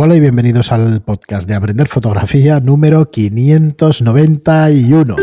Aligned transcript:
Hola 0.00 0.14
y 0.14 0.20
bienvenidos 0.20 0.70
al 0.70 1.02
podcast 1.02 1.48
de 1.48 1.56
Aprender 1.56 1.88
Fotografía 1.88 2.60
número 2.60 3.10
591. 3.10 5.16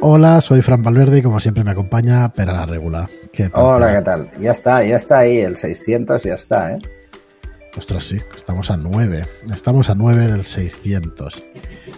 Hola, 0.00 0.40
soy 0.40 0.62
Fran 0.62 0.82
Valverde 0.82 1.18
y 1.18 1.22
como 1.22 1.40
siempre 1.40 1.62
me 1.62 1.72
acompaña 1.72 2.32
Pera 2.32 2.54
la 2.54 2.64
Regula. 2.64 3.10
¿Qué 3.30 3.50
tal, 3.50 3.62
Hola, 3.62 3.92
¿qué 3.92 4.00
tal? 4.00 4.30
Ya 4.40 4.52
está, 4.52 4.82
ya 4.84 4.96
está 4.96 5.18
ahí, 5.18 5.36
el 5.36 5.56
600 5.56 6.22
ya 6.22 6.32
está, 6.32 6.72
¿eh? 6.72 6.78
Ostras, 7.76 8.04
sí, 8.04 8.18
estamos 8.34 8.70
a 8.70 8.78
9. 8.78 9.26
Estamos 9.52 9.90
a 9.90 9.94
9 9.94 10.28
del 10.28 10.44
600. 10.44 11.44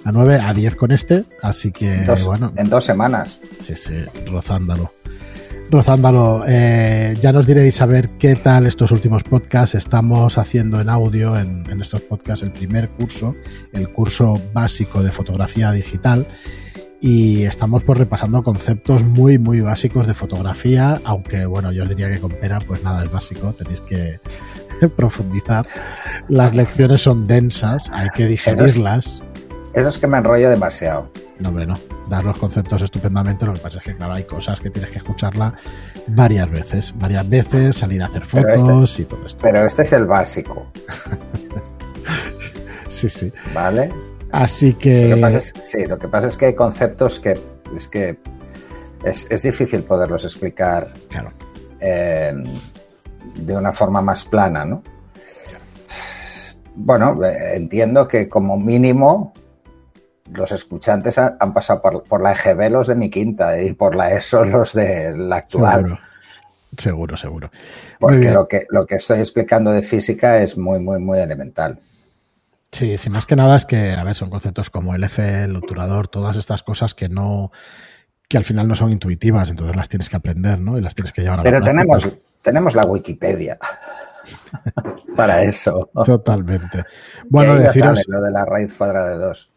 A 0.05 0.11
9, 0.11 0.41
a 0.41 0.55
10 0.55 0.75
con 0.75 0.91
este, 0.91 1.25
así 1.41 1.71
que 1.71 2.05
bueno. 2.25 2.53
En 2.57 2.69
dos 2.69 2.85
semanas. 2.85 3.39
Sí, 3.61 3.77
sí, 3.77 3.95
rozándolo. 5.71 6.39
Rozándalo, 6.39 6.45
eh, 6.47 7.17
ya 7.21 7.33
nos 7.33 7.47
diréis 7.47 7.81
a 7.81 7.87
ver 7.87 8.11
qué 8.19 8.37
tal 8.37 8.67
estos 8.67 8.91
últimos 8.91 9.25
podcasts. 9.25 9.75
Estamos 9.75 10.39
haciendo 10.39 10.81
en 10.81 10.89
audio 10.89 11.37
en, 11.37 11.69
en 11.71 11.81
estos 11.81 12.01
podcasts 12.03 12.43
el 12.43 12.53
primer 12.53 12.89
curso, 12.89 13.35
el 13.73 13.89
curso 13.89 14.41
básico 14.53 15.03
de 15.03 15.13
fotografía 15.13 15.73
digital 15.73 16.27
y 17.01 17.45
estamos 17.45 17.83
pues 17.85 17.99
repasando 17.99 18.43
conceptos 18.43 19.03
muy 19.03 19.39
muy 19.39 19.61
básicos 19.61 20.07
de 20.07 20.15
fotografía, 20.15 21.01
aunque 21.05 21.47
bueno, 21.47 21.71
yo 21.73 21.83
os 21.83 21.89
diría 21.89 22.11
que 22.11 22.19
con 22.19 22.33
Pera 22.33 22.59
pues 22.67 22.83
nada 22.83 23.05
es 23.05 23.11
básico, 23.11 23.53
tenéis 23.53 23.81
que 23.83 24.19
profundizar. 24.97 25.67
Las 26.29 26.55
lecciones 26.55 27.03
son 27.03 27.27
densas, 27.27 27.91
hay 27.93 28.09
que 28.11 28.27
digerirlas. 28.27 29.23
Eso 29.75 29.89
es, 29.89 29.99
que 29.99 30.07
me 30.07 30.19
enrollo 30.19 30.49
demasiado. 30.49 31.11
No, 31.39 31.51
hombre, 31.51 31.67
no. 31.67 31.79
Dar 32.09 32.25
los 32.25 32.39
conceptos 32.39 32.83
estupendamente, 32.83 33.45
lo 33.45 33.53
que 33.53 33.61
pasa 33.61 33.79
es 33.79 33.85
que 33.85 33.97
claro, 33.97 34.15
hay 34.15 34.25
cosas 34.25 34.59
que 34.59 34.71
tienes 34.71 34.91
que 34.91 34.99
escucharla 34.99 35.55
varias 36.09 36.51
veces, 36.51 36.95
varias 36.97 37.29
veces, 37.29 37.77
salir 37.77 38.03
a 38.03 38.07
hacer 38.07 38.23
este 38.23 38.43
fotos 38.43 38.99
y 39.01 39.05
todo 39.05 39.27
esto. 39.27 39.43
Pero 39.43 39.67
este 39.67 39.83
es 39.83 39.93
el 39.93 40.07
básico. 40.07 40.67
sí, 42.89 43.09
sí. 43.09 43.33
¿Vale? 43.55 43.93
Así 44.33 44.75
que. 44.75 45.09
Lo 45.09 45.17
que 45.17 45.21
pasa 45.21 45.39
es, 45.39 45.53
sí, 45.63 45.85
lo 45.87 45.99
que 45.99 46.09
pasa 46.09 46.27
es 46.29 46.37
que 46.37 46.47
hay 46.47 46.55
conceptos 46.55 47.21
que 47.21 47.39
es 47.77 47.89
que 47.89 48.19
es, 49.05 49.43
difícil 49.43 49.83
poderlos 49.83 50.25
explicar 50.25 50.93
claro. 51.09 51.33
Em, 51.81 52.45
de 53.37 53.57
una 53.57 53.73
forma 53.73 54.01
más 54.01 54.25
plana, 54.25 54.65
¿no? 54.65 54.83
Bueno, 56.75 57.19
entiendo 57.55 58.07
que 58.07 58.29
como 58.29 58.59
mínimo 58.59 59.33
los 60.33 60.53
escuchantes 60.53 61.19
han, 61.19 61.55
pasado 61.55 61.83
por, 61.83 62.23
la 62.23 62.33
EGB 62.33 62.71
los 62.71 62.87
de 62.89 62.95
mi 62.95 63.11
quinta 63.11 63.61
y 63.61 63.73
por 63.73 63.95
la 63.95 64.13
ESO 64.13 64.45
los 64.45 64.73
de 64.73 65.17
la 65.17 65.37
actual. 65.37 65.99
Seguro, 66.77 67.17
seguro. 67.17 67.51
Porque 67.99 68.31
lo 68.31 68.47
que, 68.47 68.67
lo 68.69 68.87
que 68.87 68.97
estoy 68.97 69.21
explicando 69.21 69.73
de 69.73 69.83
física 69.83 70.43
es 70.43 70.59
muy, 70.59 70.79
muy, 70.79 70.99
muy 70.99 71.19
elemental. 71.19 71.81
Sí, 72.73 72.99
sí, 72.99 73.09
más 73.09 73.27
que 73.27 73.37
nada 73.37 73.57
es 73.57 73.65
que, 73.65 73.93
a 73.93 74.05
ver, 74.05 74.15
son 74.15 74.29
conceptos 74.29 74.71
como 74.71 74.95
el 74.95 75.05
F, 75.05 75.45
el 75.45 75.57
obturador, 75.57 76.09
todas 76.09 76.37
estas 76.37 76.63
cosas 76.63 76.95
que 76.95 77.09
no, 77.09 77.51
que 78.29 78.37
al 78.37 78.45
final 78.45 78.69
no 78.69 78.75
son 78.75 78.93
intuitivas, 78.93 79.51
entonces 79.51 79.77
las 79.77 79.89
tienes 79.89 80.09
que 80.09 80.17
aprender, 80.17 80.59
¿no? 80.59 80.77
Y 80.77 80.83
las 80.83 80.95
tienes 80.95 81.13
que 81.13 81.23
llevar 81.23 81.41
a 81.41 81.43
Pero 81.43 81.63
tenemos, 81.63 82.09
tenemos 82.43 82.75
la 82.75 82.85
Wikipedia 82.85 83.59
para 85.17 85.43
eso. 85.43 85.91
Totalmente. 86.05 86.85
Bueno, 87.29 87.55
deciros... 87.55 88.05
lo 88.09 88.21
de 88.21 88.31
la 88.31 88.45
raíz 88.45 88.75
cuadrada 88.75 89.11
de 89.11 89.25
2. 89.25 89.51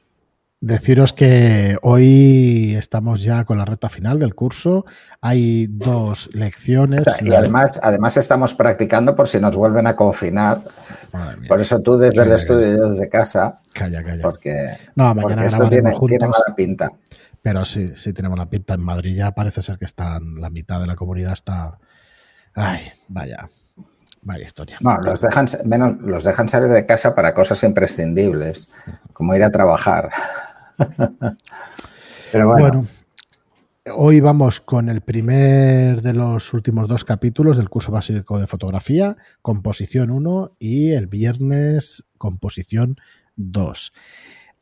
Deciros 0.61 1.13
que 1.13 1.77
hoy 1.83 2.75
estamos 2.77 3.23
ya 3.23 3.45
con 3.45 3.57
la 3.57 3.63
recta 3.63 3.87
final 3.87 4.19
del 4.19 4.35
curso. 4.35 4.85
Hay 5.21 5.67
dos 5.67 6.29
lecciones. 6.33 7.03
y 7.21 7.33
además, 7.33 7.79
además 7.81 8.17
estamos 8.17 8.53
practicando 8.53 9.15
por 9.15 9.29
si 9.29 9.39
nos 9.39 9.55
vuelven 9.55 9.87
a 9.87 9.95
confinar. 9.95 10.65
Por 11.47 11.61
eso 11.61 11.79
tú 11.79 11.97
desde 11.97 12.23
el 12.23 12.33
estudio 12.33 12.73
y 12.73 12.77
yo 12.77 12.89
desde 12.89 13.07
casa. 13.07 13.59
Calla, 13.71 14.03
calla. 14.03 14.21
Porque, 14.21 14.77
no, 14.95 15.15
mañana 15.15 15.45
esto 15.45 15.69
tiene, 15.69 15.93
tiene, 15.97 16.27
mala 16.27 16.53
pinta. 16.53 16.91
Pero 17.41 17.63
sí, 17.63 17.93
sí 17.95 18.11
tenemos 18.11 18.37
la 18.37 18.49
pinta. 18.49 18.73
En 18.73 18.81
Madrid 18.81 19.15
ya 19.15 19.31
parece 19.31 19.61
ser 19.61 19.77
que 19.77 19.85
están, 19.85 20.41
la 20.41 20.49
mitad 20.49 20.81
de 20.81 20.87
la 20.87 20.97
comunidad 20.97 21.33
está. 21.33 21.79
Ay, 22.53 22.81
vaya. 23.07 23.49
Vaya 24.23 24.43
historia. 24.43 24.75
No, 24.81 24.97
los 24.97 25.21
dejan, 25.21 25.47
menos, 25.63 26.01
los 26.01 26.25
dejan 26.25 26.49
salir 26.49 26.67
de 26.67 26.85
casa 26.85 27.15
para 27.15 27.33
cosas 27.33 27.63
imprescindibles, 27.63 28.69
como 29.13 29.33
ir 29.33 29.43
a 29.45 29.51
trabajar. 29.51 30.09
Pero 32.31 32.47
bueno. 32.47 32.87
Hoy 33.95 34.19
vamos 34.19 34.59
con 34.59 34.89
el 34.89 35.01
primer 35.01 36.01
de 36.01 36.13
los 36.13 36.53
últimos 36.53 36.87
dos 36.87 37.03
capítulos 37.03 37.57
del 37.57 37.69
curso 37.69 37.91
básico 37.91 38.39
de 38.39 38.45
fotografía, 38.45 39.15
composición 39.41 40.11
1 40.11 40.57
y 40.59 40.91
el 40.91 41.07
viernes 41.07 42.05
composición 42.17 42.97
2. 43.35 43.93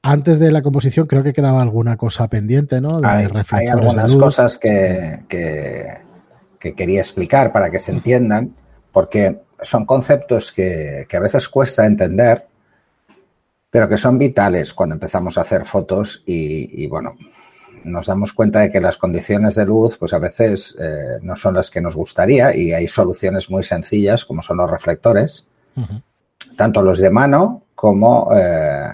Antes 0.01 0.39
de 0.39 0.51
la 0.51 0.61
composición 0.61 1.07
creo 1.07 1.23
que 1.23 1.33
quedaba 1.33 1.61
alguna 1.61 1.97
cosa 1.97 2.29
pendiente, 2.29 2.79
¿no? 2.79 3.01
hay, 3.03 3.25
algunas 3.67 4.15
cosas 4.15 4.57
que, 4.57 5.23
que, 5.27 6.73
quería 6.73 7.01
explicar 7.01 7.51
para 7.51 7.69
que 7.69 7.79
se 7.79 7.91
entiendan, 7.91 8.55
porque 8.91 9.41
son 9.61 9.85
conceptos 9.85 10.53
que, 10.53 11.05
que 11.09 11.17
a 11.17 11.21
veces 11.21 11.49
cuesta 11.49 11.85
entender 11.85 12.47
pero 13.77 13.89
que 13.89 13.97
son 13.97 14.17
vitales 14.17 14.73
cuando 14.73 14.95
empezamos 14.95 15.37
a 15.37 15.41
hacer 15.41 15.63
fotos 15.63 16.23
y, 16.25 16.87
bueno, 16.87 17.13
nos 17.83 18.07
damos 18.07 18.33
cuenta 18.33 18.61
de 18.61 18.71
que 18.71 18.81
las 18.81 18.97
condiciones 18.97 19.53
de 19.53 19.67
luz 19.67 19.99
pues 19.99 20.13
a 20.13 20.17
veces 20.17 20.75
eh, 20.79 21.19
no 21.21 21.35
son 21.35 21.53
las 21.53 21.69
que 21.69 21.79
nos 21.79 21.95
gustaría 21.95 22.55
y 22.55 22.73
hay 22.73 22.87
soluciones 22.87 23.51
muy 23.51 23.61
sencillas 23.61 24.25
como 24.25 24.41
son 24.41 24.57
los 24.57 24.71
reflectores, 24.71 25.45
tanto 26.55 26.81
los 26.81 26.97
de 26.97 27.11
mano 27.11 27.65
como 27.75 28.31
eh, 28.35 28.87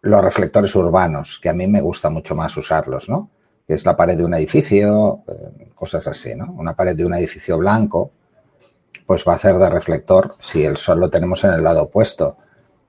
los 0.00 0.24
reflectores 0.24 0.74
urbanos, 0.74 1.38
que 1.40 1.50
a 1.50 1.54
mí 1.54 1.68
me 1.68 1.80
gusta 1.80 2.10
mucho 2.10 2.34
más 2.34 2.56
usarlos, 2.56 3.08
¿no? 3.08 3.30
Que 3.68 3.74
es 3.74 3.86
la 3.86 3.96
pared 3.96 4.16
de 4.16 4.24
un 4.24 4.34
edificio, 4.34 5.22
eh, 5.28 5.70
cosas 5.76 6.08
así, 6.08 6.34
¿no? 6.34 6.52
Una 6.58 6.74
pared 6.74 6.96
de 6.96 7.04
un 7.04 7.14
edificio 7.14 7.56
blanco, 7.56 8.10
pues 9.06 9.24
va 9.28 9.34
a 9.34 9.36
hacer 9.36 9.56
de 9.58 9.70
reflector 9.70 10.34
si 10.40 10.64
el 10.64 10.76
sol 10.76 10.98
lo 10.98 11.08
tenemos 11.08 11.44
en 11.44 11.52
el 11.52 11.62
lado 11.62 11.82
opuesto 11.82 12.38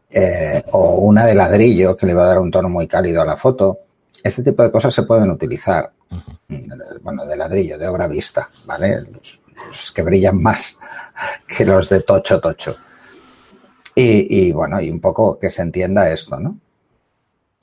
eh, 0.09 0.63
o 0.71 0.99
una 0.99 1.25
de 1.25 1.35
ladrillo 1.35 1.97
que 1.97 2.05
le 2.05 2.13
va 2.13 2.23
a 2.23 2.27
dar 2.27 2.39
un 2.39 2.51
tono 2.51 2.69
muy 2.69 2.87
cálido 2.87 3.21
a 3.21 3.25
la 3.25 3.35
foto. 3.35 3.79
Este 4.23 4.43
tipo 4.43 4.63
de 4.63 4.71
cosas 4.71 4.93
se 4.93 5.03
pueden 5.03 5.29
utilizar. 5.29 5.91
Bueno, 7.01 7.25
de 7.25 7.35
ladrillo, 7.35 7.77
de 7.77 7.87
obra 7.87 8.07
vista, 8.07 8.49
¿vale? 8.65 9.01
Los, 9.01 9.91
que 9.91 10.03
brillan 10.03 10.41
más 10.41 10.77
que 11.47 11.65
los 11.65 11.89
de 11.89 12.01
tocho 12.01 12.39
tocho. 12.39 12.77
Y, 13.97 14.51
bueno, 14.51 14.81
y 14.81 14.89
un 14.89 14.99
poco 14.99 15.39
que 15.39 15.49
se 15.49 15.61
entienda 15.61 16.11
esto, 16.11 16.37
¿no? 16.37 16.59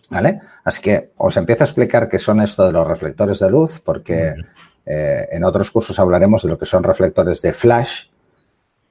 ¿Vale? 0.08 0.40
Así 0.64 0.80
que 0.80 1.12
os 1.18 1.36
empiezo 1.36 1.62
a 1.62 1.66
explicar 1.66 2.08
qué 2.08 2.18
son 2.18 2.40
esto 2.40 2.64
de 2.64 2.72
los 2.72 2.86
reflectores 2.86 3.38
de 3.38 3.50
luz, 3.50 3.80
porque 3.80 4.34
eh, 4.86 5.28
en 5.30 5.44
otros 5.44 5.70
cursos 5.70 5.98
hablaremos 5.98 6.42
de 6.42 6.48
lo 6.48 6.58
que 6.58 6.64
son 6.64 6.84
reflectores 6.84 7.42
de 7.42 7.52
flash, 7.52 8.06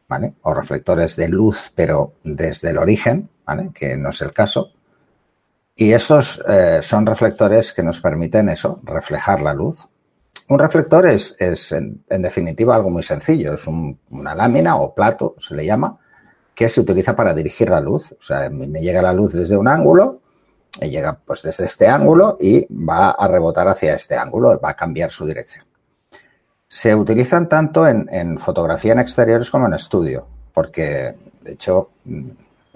¿vale? 0.07 0.33
O 0.43 0.53
reflectores 0.53 1.15
de 1.15 1.29
luz, 1.29 1.71
pero 1.73 2.13
desde 2.23 2.69
el 2.69 2.77
origen, 2.77 3.29
que 3.73 3.97
no 3.97 4.09
es 4.09 4.21
el 4.21 4.31
caso. 4.31 4.71
Y 5.75 5.93
estos 5.93 6.43
eh, 6.47 6.79
son 6.81 7.05
reflectores 7.05 7.73
que 7.73 7.83
nos 7.83 7.99
permiten 7.99 8.49
eso, 8.49 8.79
reflejar 8.83 9.41
la 9.41 9.53
luz. 9.53 9.87
Un 10.49 10.59
reflector 10.59 11.05
es, 11.07 11.35
en, 11.71 12.03
definitiva 12.07 12.75
algo 12.75 12.89
muy 12.89 13.03
sencillo, 13.03 13.53
es 13.53 13.65
una 13.67 14.35
lámina 14.35 14.75
o 14.75 14.93
plato, 14.93 15.35
se 15.37 15.55
le 15.55 15.65
llama, 15.65 15.97
que 16.53 16.67
se 16.67 16.81
utiliza 16.81 17.15
para 17.15 17.33
dirigir 17.33 17.69
la 17.69 17.79
luz. 17.79 18.11
O 18.11 18.21
sea, 18.21 18.49
me 18.49 18.81
llega 18.81 19.01
la 19.01 19.13
luz 19.13 19.33
desde 19.33 19.55
un 19.55 19.67
ángulo, 19.67 20.21
y 20.79 20.89
llega 20.89 21.19
pues 21.25 21.41
desde 21.41 21.65
este 21.65 21.87
ángulo 21.87 22.37
y 22.39 22.65
va 22.73 23.11
a 23.11 23.27
rebotar 23.27 23.67
hacia 23.67 23.95
este 23.95 24.15
ángulo, 24.15 24.59
va 24.59 24.69
a 24.69 24.75
cambiar 24.75 25.11
su 25.11 25.25
dirección. 25.25 25.65
Se 26.67 26.95
utilizan 26.95 27.49
tanto 27.49 27.87
en, 27.87 28.07
en 28.11 28.37
fotografía 28.37 28.93
en 28.93 28.99
exteriores 28.99 29.49
como 29.49 29.67
en 29.67 29.73
estudio, 29.73 30.27
porque 30.53 31.15
de 31.41 31.51
hecho 31.51 31.89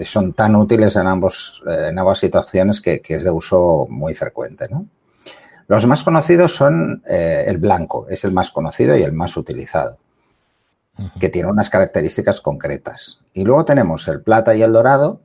son 0.03 0.33
tan 0.33 0.56
útiles 0.56 0.95
en, 0.97 1.07
ambos, 1.07 1.63
eh, 1.68 1.88
en 1.89 2.00
ambas 2.00 2.19
situaciones 2.19 2.81
que, 2.81 3.01
es 3.07 3.24
de 3.24 3.30
uso 3.30 3.88
muy 3.89 4.13
frecuente. 4.13 4.68
Los 5.68 5.86
más 5.88 6.03
conocidos 6.03 6.53
son 6.53 7.01
eh, 7.09 7.45
el 7.47 7.57
blanco, 7.57 8.07
es 8.09 8.24
el 8.25 8.31
más 8.31 8.51
conocido 8.51 8.97
y 8.97 9.03
el 9.03 9.13
más 9.13 9.38
utilizado, 9.38 9.97
que 11.19 11.30
tiene 11.30 11.50
unas 11.50 11.69
características 11.69 12.42
concretas. 12.42 13.19
Y 13.33 13.44
luego 13.44 13.63
tenemos 13.63 14.07
el 14.07 14.21
plata 14.21 14.53
y 14.53 14.62
el 14.62 14.74
dorado, 14.74 15.21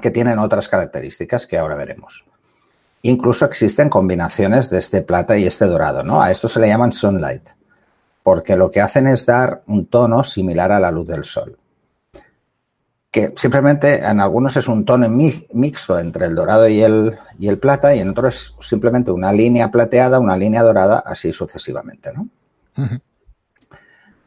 que 0.00 0.10
tienen 0.10 0.38
otras 0.38 0.68
características 0.68 1.46
que 1.46 1.58
ahora 1.58 1.76
veremos. 1.76 2.24
Incluso 3.02 3.44
existen 3.44 3.88
combinaciones 3.88 4.70
de 4.70 4.78
este 4.78 5.02
plata 5.02 5.36
y 5.36 5.46
este 5.46 5.66
dorado, 5.66 6.02
¿no? 6.02 6.22
A 6.22 6.30
esto 6.30 6.48
se 6.48 6.60
le 6.60 6.68
llaman 6.68 6.92
sunlight, 6.92 7.48
porque 8.22 8.56
lo 8.56 8.70
que 8.70 8.80
hacen 8.80 9.06
es 9.06 9.26
dar 9.26 9.62
un 9.66 9.86
tono 9.86 10.24
similar 10.24 10.72
a 10.72 10.80
la 10.80 10.90
luz 10.90 11.06
del 11.06 11.24
sol 11.24 11.58
que 13.10 13.32
simplemente 13.36 14.04
en 14.04 14.20
algunos 14.20 14.56
es 14.56 14.68
un 14.68 14.84
tono 14.84 15.08
mixto 15.08 15.98
entre 15.98 16.26
el 16.26 16.34
dorado 16.34 16.68
y 16.68 16.82
el, 16.82 17.18
y 17.38 17.48
el 17.48 17.58
plata 17.58 17.94
y 17.94 18.00
en 18.00 18.10
otros 18.10 18.54
es 18.60 18.66
simplemente 18.66 19.10
una 19.10 19.32
línea 19.32 19.70
plateada, 19.70 20.18
una 20.18 20.36
línea 20.36 20.62
dorada, 20.62 21.02
así 21.04 21.32
sucesivamente. 21.32 22.12
¿no? 22.12 22.28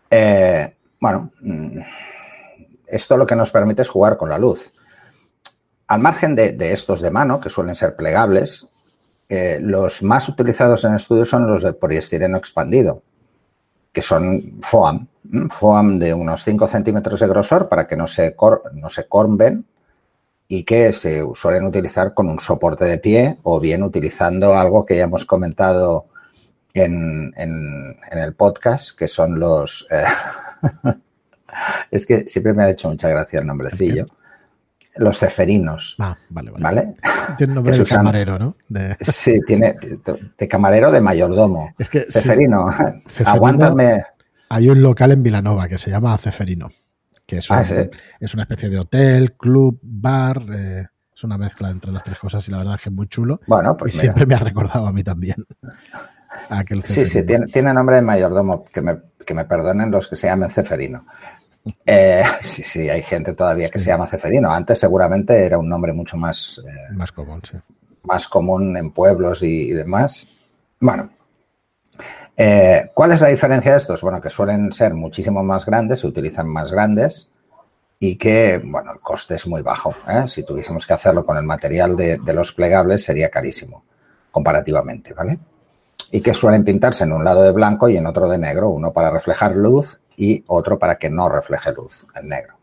Eh, 0.10 0.76
bueno, 1.00 1.32
mm, 1.42 1.80
esto 2.88 3.18
lo 3.18 3.26
que 3.26 3.36
nos 3.36 3.52
permite 3.52 3.84
es 3.84 3.90
jugar 3.90 4.18
con 4.18 4.30
la 4.30 4.40
luz. 4.40 4.74
Al 5.88 6.00
margen 6.00 6.36
de, 6.36 6.56
estos 6.72 7.02
de 7.02 7.12
mano, 7.12 7.40
que 7.40 7.50
suelen 7.50 7.76
ser 7.76 7.96
plegables, 7.96 8.70
eh, 9.30 9.60
los 9.62 10.04
más 10.04 10.28
utilizados 10.30 10.86
en 10.86 10.96
estudio 10.96 11.26
son 11.26 11.48
los 11.48 11.64
de 11.64 11.74
poliestireno 11.74 12.38
expandido, 12.38 13.04
que 13.92 14.02
son 14.02 14.60
FOAM, 14.62 15.08
FOAM 15.50 16.00
de 16.00 16.14
unos 16.14 16.44
5 16.44 16.68
centímetros 16.68 17.20
de 17.20 17.28
grosor 17.28 17.70
para 17.70 17.88
que 17.88 17.96
no 17.96 18.08
se, 18.08 18.36
no 18.74 18.90
se 18.90 19.08
corben 19.08 19.66
y 20.48 20.64
que 20.64 20.92
se 20.94 21.24
suelen 21.36 21.66
utilizar 21.66 22.14
con 22.14 22.30
un 22.30 22.40
soporte 22.40 22.86
de 22.86 22.98
pie 22.98 23.38
o 23.44 23.60
bien 23.60 23.84
utilizando 23.84 24.56
algo 24.56 24.86
que 24.86 24.98
ya 24.98 25.04
hemos 25.04 25.26
comentado 25.26 26.08
en, 26.74 27.34
el 28.12 28.34
podcast, 28.34 28.98
que 28.98 29.08
son 29.08 29.40
los... 29.40 29.88
Eh, 29.90 30.04
es 31.92 32.06
que 32.06 32.28
siempre 32.28 32.54
me 32.54 32.64
ha 32.64 32.70
hecho 32.70 32.90
mucha 32.90 33.10
gracia 33.10 33.40
el 33.40 33.48
nombrecillo. 33.48 34.08
Los 34.98 35.20
ceferinos. 35.20 35.96
Ah, 36.00 36.18
vale, 36.30 36.52
vale. 36.52 36.94
Tiene 37.38 37.54
nombre 37.54 37.78
de 37.78 37.84
camarero, 37.86 38.38
¿no? 38.38 38.58
Sí, 39.00 39.40
tiene 39.46 39.76
de 40.38 40.48
camarero 40.48 40.92
de 40.92 41.02
mayordomo. 41.02 41.74
Es 41.78 41.90
que 41.90 42.06
ceferino, 42.10 42.66
aguántame. 43.26 44.04
Hay 44.50 44.70
un 44.70 44.82
local 44.82 45.12
en 45.12 45.24
Vilanova 45.24 45.68
que 45.70 45.78
se 45.78 45.90
llama 45.90 46.18
Ceferino, 46.18 46.70
que 47.26 47.38
es, 47.38 47.50
ah, 47.52 47.64
es 48.20 48.34
una 48.34 48.44
especie 48.44 48.70
de 48.70 48.80
hotel, 48.80 49.34
club, 49.38 49.80
bar. 49.82 50.44
Eh, 50.54 50.86
es 51.16 51.24
una 51.24 51.38
mezcla 51.38 51.70
entre 51.70 51.92
las 51.92 52.04
tres 52.04 52.18
cosas 52.18 52.46
y 52.48 52.52
la 52.52 52.58
verdad 52.58 52.76
es 52.76 52.82
que 52.82 52.90
es 52.90 52.96
muy 52.96 53.08
chulo. 53.08 53.40
Bueno, 53.48 53.78
pues 53.78 53.96
y 53.96 54.00
siempre 54.00 54.26
me 54.26 54.36
ha 54.36 54.40
recordado 54.40 54.88
a 54.88 54.92
mí 54.92 55.04
también. 55.04 55.36
sí, 56.84 57.06
sí, 57.06 57.24
tiene, 57.24 57.74
nombre 57.74 57.98
de 57.98 58.02
mayordomo, 58.02 58.66
que 58.66 58.82
me, 58.82 59.00
que 59.26 59.34
me 59.34 59.46
perdonen 59.46 59.92
los 59.92 60.08
que 60.08 60.16
se 60.16 60.28
llamen 60.28 60.50
Ceferino. 60.50 61.06
Eh, 61.86 62.24
sí, 62.46 62.64
sí, 62.64 62.90
hay 62.90 63.02
gente 63.02 63.34
todavía 63.34 63.70
que 63.70 63.80
se 63.80 63.88
llama 63.88 64.08
Ceferino. 64.08 64.52
Antes 64.52 64.80
seguramente 64.80 65.46
era 65.46 65.58
un 65.58 65.70
nombre 65.70 65.94
mucho 65.94 66.18
más... 66.18 66.62
Eh, 66.66 66.94
más 66.96 67.12
común, 67.12 67.42
sí. 67.50 67.58
Más 68.04 68.28
común 68.28 68.76
en 68.78 68.92
pueblos 68.92 69.44
y, 69.44 69.72
demás. 69.72 70.28
Bueno, 70.80 71.12
eh, 72.36 72.90
¿cuál 72.94 73.12
es 73.12 73.22
la 73.22 73.28
diferencia 73.28 73.72
de 73.72 73.78
estos? 73.78 74.02
Bueno, 74.02 74.20
que 74.20 74.30
suelen 74.30 74.72
ser 74.72 74.96
muchísimo 74.96 75.44
más 75.44 75.66
grandes, 75.66 76.00
se 76.00 76.08
utilizan 76.08 76.48
más 76.48 76.72
grandes 76.72 77.32
y 78.00 78.16
que, 78.16 78.60
bueno, 78.66 78.92
el 78.94 79.00
coste 79.00 79.36
es 79.36 79.46
muy 79.46 79.62
bajo. 79.62 79.94
Si 80.26 80.44
tuviésemos 80.44 80.88
que 80.88 80.94
hacerlo 80.94 81.24
con 81.24 81.38
el 81.38 81.44
material 81.44 81.96
de, 81.96 82.18
de 82.18 82.34
los 82.34 82.52
plegables 82.54 83.04
sería 83.04 83.30
carísimo 83.30 83.86
comparativamente, 84.32 85.14
¿vale? 85.14 85.38
y 86.12 86.22
que 86.22 86.34
suelen 86.34 86.64
pintarse 86.64 87.06
en 87.06 87.14
un 87.14 87.24
lado 87.24 87.42
de 87.42 87.52
blanco 87.52 87.88
y 87.88 87.98
en 87.98 88.06
otro 88.06 88.28
de 88.28 88.38
negro, 88.38 88.70
uno 88.70 88.92
para 88.92 89.10
reflejar 89.10 89.56
luz 89.56 90.02
y 90.22 90.44
otro 90.46 90.78
para 90.78 91.00
que 91.00 91.10
no 91.10 91.30
refleje 91.30 91.74
luz, 91.74 92.06
en 92.14 92.30
negro. 92.30 92.54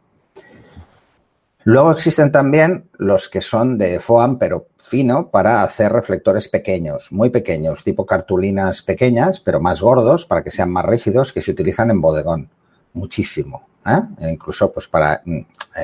Luego 1.65 1.91
existen 1.91 2.31
también 2.31 2.89
los 2.99 3.29
que 3.29 3.41
son 3.41 3.79
de 3.79 3.99
foam, 3.99 4.39
pero 4.39 4.69
fino, 4.79 5.31
para 5.31 5.65
hacer 5.65 5.93
reflectores 5.93 6.47
pequeños, 6.47 7.09
muy 7.11 7.31
pequeños, 7.31 7.83
tipo 7.83 8.07
cartulinas 8.07 8.83
pequeñas, 8.83 9.41
pero 9.41 9.61
más 9.61 9.83
gordos, 9.83 10.25
para 10.25 10.45
que 10.45 10.53
sean 10.53 10.71
más 10.71 10.85
rígidos, 10.85 11.33
que 11.33 11.43
se 11.43 11.51
utilizan 11.51 11.91
en 11.91 12.01
bodegón. 12.01 12.49
Muchísimo. 12.93 13.67
¿eh? 13.85 14.03
E 14.21 14.31
incluso 14.31 14.71
pues, 14.71 14.87
para 14.87 15.21
mm, 15.25 15.41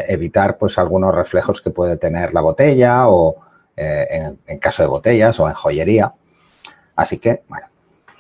evitar 0.09 0.57
pues, 0.57 0.79
algunos 0.79 1.13
reflejos 1.13 1.61
que 1.61 1.71
puede 1.71 1.97
tener 1.97 2.33
la 2.33 2.41
botella 2.41 3.09
o 3.09 3.37
eh, 3.77 4.33
en 4.47 4.59
caso 4.59 4.85
de 4.85 4.89
botellas 4.89 5.41
o 5.41 5.49
en 5.49 5.55
joyería. 5.55 6.15
Así 6.95 7.19
que, 7.19 7.43
bueno, 7.49 7.67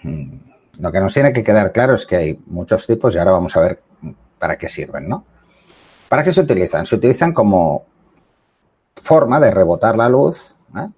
mm, 0.03 0.54
lo 0.81 0.93
que 0.93 1.01
nos 1.01 1.13
tiene 1.15 1.33
que 1.33 1.45
quedar 1.45 1.73
claro 1.73 1.95
es 1.95 2.07
que 2.07 2.17
hay 2.17 2.41
muchos 2.47 2.87
tipos 2.87 3.15
y 3.15 3.19
ahora 3.19 3.33
vamos 3.33 3.57
a 3.57 3.61
ver 3.61 3.83
para 4.39 4.59
qué 4.59 4.69
sirven, 4.69 5.09
¿no? 5.09 5.25
¿Para 6.09 6.23
qué 6.23 6.33
se 6.33 6.41
utilizan? 6.41 6.87
Se 6.87 6.97
utilizan 6.97 7.33
como 7.33 7.87
forma 9.03 9.41
de 9.41 9.51
rebotar 9.51 9.97
la 9.97 10.09
luz 10.09 10.55
¿eh? 10.77 10.89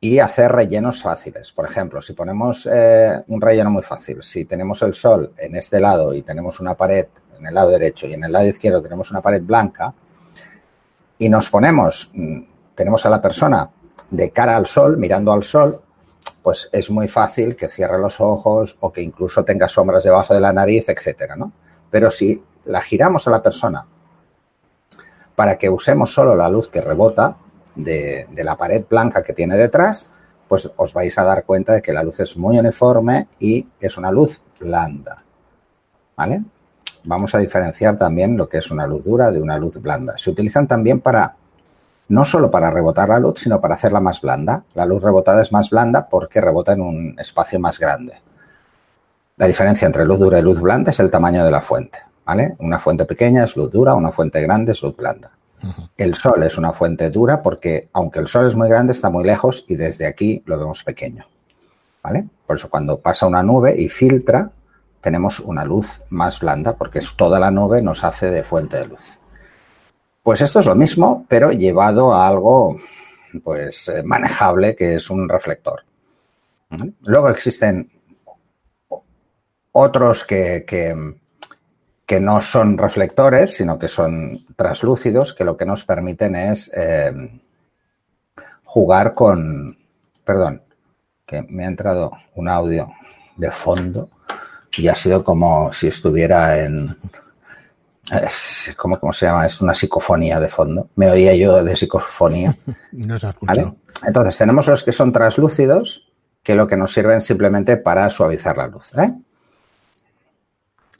y 0.00 0.18
hacer 0.18 0.52
rellenos 0.52 1.02
fáciles. 1.02 1.52
Por 1.52 1.64
ejemplo, 1.64 2.00
si 2.00 2.12
ponemos 2.12 2.68
eh, 2.70 3.22
un 3.28 3.40
relleno 3.40 3.70
muy 3.70 3.82
fácil, 3.82 4.22
si 4.22 4.44
tenemos 4.44 4.82
el 4.82 4.94
sol 4.94 5.32
en 5.38 5.56
este 5.56 5.80
lado 5.80 6.14
y 6.14 6.22
tenemos 6.22 6.60
una 6.60 6.74
pared 6.74 7.06
en 7.38 7.46
el 7.46 7.54
lado 7.54 7.70
derecho 7.70 8.06
y 8.06 8.14
en 8.14 8.24
el 8.24 8.32
lado 8.32 8.46
izquierdo 8.46 8.82
tenemos 8.82 9.10
una 9.10 9.20
pared 9.20 9.42
blanca 9.42 9.94
y 11.18 11.28
nos 11.28 11.50
ponemos, 11.50 12.10
mm, 12.14 12.40
tenemos 12.74 13.04
a 13.06 13.10
la 13.10 13.20
persona 13.20 13.70
de 14.10 14.30
cara 14.30 14.56
al 14.56 14.66
sol, 14.66 14.96
mirando 14.98 15.32
al 15.32 15.42
sol, 15.42 15.82
pues 16.44 16.68
es 16.72 16.90
muy 16.90 17.08
fácil 17.08 17.56
que 17.56 17.68
cierre 17.68 17.98
los 17.98 18.20
ojos 18.20 18.76
o 18.80 18.92
que 18.92 19.00
incluso 19.00 19.46
tenga 19.46 19.66
sombras 19.66 20.04
debajo 20.04 20.34
de 20.34 20.40
la 20.40 20.52
nariz, 20.52 20.86
etcétera, 20.90 21.36
¿no? 21.36 21.52
Pero 21.90 22.10
si 22.10 22.44
la 22.66 22.82
giramos 22.82 23.26
a 23.26 23.30
la 23.30 23.42
persona 23.42 23.86
para 25.34 25.56
que 25.56 25.70
usemos 25.70 26.12
solo 26.12 26.36
la 26.36 26.50
luz 26.50 26.68
que 26.68 26.82
rebota 26.82 27.38
de, 27.74 28.28
la 28.36 28.58
pared 28.58 28.84
blanca 28.88 29.22
que 29.22 29.32
tiene 29.32 29.56
detrás, 29.56 30.12
pues 30.46 30.70
os 30.76 30.92
vais 30.92 31.18
a 31.18 31.24
dar 31.24 31.44
cuenta 31.46 31.72
de 31.72 31.80
que 31.80 31.94
la 31.94 32.02
luz 32.02 32.20
es 32.20 32.36
muy 32.36 32.58
uniforme 32.58 33.26
y 33.38 33.66
es 33.80 33.96
una 33.96 34.12
luz 34.12 34.42
blanda. 34.60 35.24
¿Vale? 36.14 36.44
Vamos 37.04 37.34
a 37.34 37.38
diferenciar 37.38 37.96
también 37.96 38.36
lo 38.36 38.50
que 38.50 38.58
es 38.58 38.70
una 38.70 38.86
luz 38.86 39.06
dura 39.06 39.30
de 39.30 39.40
una 39.40 39.56
luz 39.56 39.80
blanda. 39.80 40.18
Se 40.18 40.30
utilizan 40.30 40.68
también 40.68 41.00
para 41.00 41.36
no 42.08 42.24
solo 42.24 42.50
para 42.50 42.70
rebotar 42.70 43.08
la 43.08 43.18
luz, 43.18 43.40
sino 43.40 43.60
para 43.60 43.74
hacerla 43.74 44.00
más 44.00 44.20
blanda. 44.20 44.64
La 44.74 44.86
luz 44.86 45.02
rebotada 45.02 45.42
es 45.42 45.52
más 45.52 45.70
blanda 45.70 46.08
porque 46.08 46.40
rebota 46.40 46.72
en 46.72 46.80
un 46.80 47.16
espacio 47.18 47.58
más 47.58 47.78
grande. 47.78 48.20
La 49.36 49.46
diferencia 49.46 49.86
entre 49.86 50.04
luz 50.04 50.18
dura 50.18 50.38
y 50.38 50.42
luz 50.42 50.60
blanda 50.60 50.90
es 50.90 51.00
el 51.00 51.10
tamaño 51.10 51.44
de 51.44 51.50
la 51.50 51.60
fuente. 51.60 51.98
¿vale? 52.24 52.54
Una 52.58 52.78
fuente 52.78 53.04
pequeña 53.04 53.44
es 53.44 53.56
luz 53.56 53.70
dura, 53.70 53.94
una 53.94 54.12
fuente 54.12 54.40
grande 54.42 54.72
es 54.72 54.82
luz 54.82 54.96
blanda. 54.96 55.32
El 55.96 56.14
sol 56.14 56.42
es 56.42 56.58
una 56.58 56.72
fuente 56.72 57.08
dura 57.08 57.42
porque, 57.42 57.88
aunque 57.94 58.18
el 58.18 58.26
sol 58.26 58.46
es 58.46 58.54
muy 58.54 58.68
grande, 58.68 58.92
está 58.92 59.08
muy 59.08 59.24
lejos 59.24 59.64
y 59.66 59.76
desde 59.76 60.06
aquí 60.06 60.42
lo 60.44 60.58
vemos 60.58 60.84
pequeño. 60.84 61.24
¿vale? 62.02 62.28
Por 62.46 62.56
eso, 62.56 62.68
cuando 62.68 63.00
pasa 63.00 63.26
una 63.26 63.42
nube 63.42 63.74
y 63.76 63.88
filtra, 63.88 64.52
tenemos 65.00 65.40
una 65.40 65.64
luz 65.64 66.02
más 66.10 66.40
blanda 66.40 66.76
porque 66.76 66.98
es 66.98 67.14
toda 67.16 67.38
la 67.40 67.50
nube 67.50 67.82
nos 67.82 68.04
hace 68.04 68.30
de 68.30 68.42
fuente 68.42 68.76
de 68.76 68.86
luz. 68.86 69.18
Pues 70.24 70.40
esto 70.40 70.60
es 70.60 70.66
lo 70.66 70.74
mismo, 70.74 71.26
pero 71.28 71.52
llevado 71.52 72.14
a 72.14 72.26
algo 72.26 72.80
pues 73.44 73.88
eh, 73.88 74.02
manejable 74.02 74.74
que 74.74 74.94
es 74.94 75.10
un 75.10 75.28
reflector. 75.28 75.82
Luego 77.02 77.28
existen 77.28 77.90
otros 79.72 80.24
que, 80.24 80.64
que, 80.66 82.20
no 82.20 82.40
son 82.40 82.78
reflectores, 82.78 83.54
sino 83.54 83.78
que 83.78 83.88
son 83.88 84.46
translúcidos, 84.56 85.34
que 85.34 85.44
lo 85.44 85.58
que 85.58 85.66
nos 85.66 85.84
permiten 85.84 86.36
es 86.36 86.70
eh, 86.74 87.12
jugar 88.64 89.12
con... 89.12 89.76
Perdón, 90.24 90.62
que 91.26 91.42
me 91.42 91.66
ha 91.66 91.68
entrado 91.68 92.12
un 92.34 92.48
audio 92.48 92.90
de 93.36 93.50
fondo 93.50 94.08
y 94.78 94.88
ha 94.88 94.94
sido 94.94 95.22
como 95.22 95.70
si 95.72 95.88
estuviera 95.88 96.60
en, 96.60 96.96
¿cómo, 98.76 99.12
se 99.12 99.26
llama? 99.26 99.46
Es 99.46 99.60
una 99.60 99.74
psicofonía 99.74 100.40
de 100.40 100.48
fondo. 100.48 100.88
Me 100.96 101.10
oía 101.10 101.34
yo 101.34 101.62
de 101.62 101.76
psicofonía. 101.76 102.56
no 102.92 103.18
se 103.18 103.32
Entonces, 104.06 104.38
tenemos 104.38 104.66
los 104.66 104.82
que 104.82 104.92
son 104.92 105.12
translúcidos, 105.12 106.12
que 106.42 106.54
lo 106.54 106.66
que 106.66 106.76
nos 106.76 106.92
sirven 106.92 107.20
simplemente 107.20 107.76
para 107.76 108.08
suavizar 108.10 108.56
la 108.56 108.66
luz. 108.66 108.92
¿eh? 108.98 109.14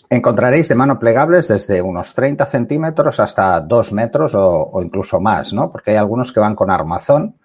Encontraréis 0.08 0.68
de 0.68 0.74
mano 0.74 0.98
plegables 0.98 1.48
desde 1.48 1.82
unos 1.82 2.14
30 2.14 2.46
centímetros 2.46 3.20
hasta 3.20 3.60
2 3.60 3.92
metros 3.92 4.32
o, 4.34 4.80
incluso 4.82 5.20
más, 5.20 5.52
¿no? 5.52 5.70
Porque 5.70 5.92
hay 5.92 5.96
algunos 5.96 6.32
que 6.32 6.40
van 6.40 6.54
con 6.54 6.70
armazón 6.70 7.36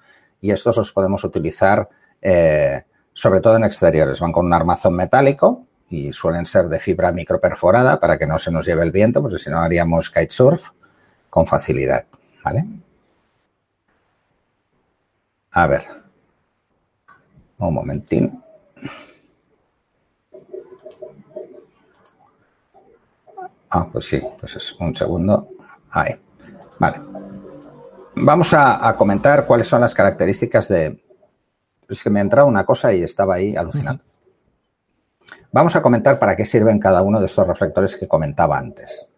y 0.41 0.51
estos 0.51 0.77
los 0.77 0.93
podemos 0.93 1.23
utilizar 1.23 1.89
eh, 2.21 2.83
sobre 3.13 3.41
todo 3.41 3.57
en 3.57 3.65
exteriores. 3.65 4.19
Van 4.19 4.31
con 4.31 4.45
un 4.45 4.53
armazón 4.53 4.95
metálico 4.95 5.67
y 5.89 6.13
suelen 6.13 6.45
ser 6.45 6.67
de 6.69 6.79
fibra 6.79 7.11
microperforada 7.11 7.99
para 7.99 8.17
que 8.17 8.27
no 8.27 8.37
se 8.37 8.51
nos 8.51 8.65
lleve 8.65 8.83
el 8.83 8.91
viento, 8.91 9.21
porque 9.21 9.37
si 9.37 9.49
no 9.49 9.59
haríamos 9.59 10.09
kitesurf 10.09 10.69
con 11.29 11.47
facilidad. 11.47 12.05
¿Vale? 12.43 12.65
A 15.51 15.67
ver. 15.67 15.83
Un 17.57 17.73
momentín. 17.73 18.43
Ah, 23.71 23.87
pues 23.91 24.05
sí, 24.05 24.21
pues 24.39 24.55
es 24.55 24.73
un 24.79 24.95
segundo. 24.95 25.49
Ahí. 25.91 26.15
Vale. 26.79 27.01
Vamos 28.15 28.53
a, 28.53 28.95
comentar 28.95 29.45
cuáles 29.45 29.67
son 29.67 29.81
las 29.81 29.93
características 29.93 30.67
de... 30.69 31.03
Es 31.87 32.03
que 32.03 32.09
me 32.09 32.19
ha 32.19 32.23
entrado 32.23 32.47
una 32.47 32.65
cosa 32.65 32.93
y 32.93 33.03
estaba 33.03 33.35
ahí 33.35 33.55
alucinando. 33.55 34.03
Vamos 35.51 35.75
a 35.75 35.81
comentar 35.81 36.19
para 36.19 36.35
qué 36.35 36.45
sirven 36.45 36.79
cada 36.79 37.01
uno 37.01 37.19
de 37.19 37.25
estos 37.25 37.47
reflectores 37.47 37.95
que 37.95 38.07
comentaba 38.07 38.57
antes. 38.57 39.15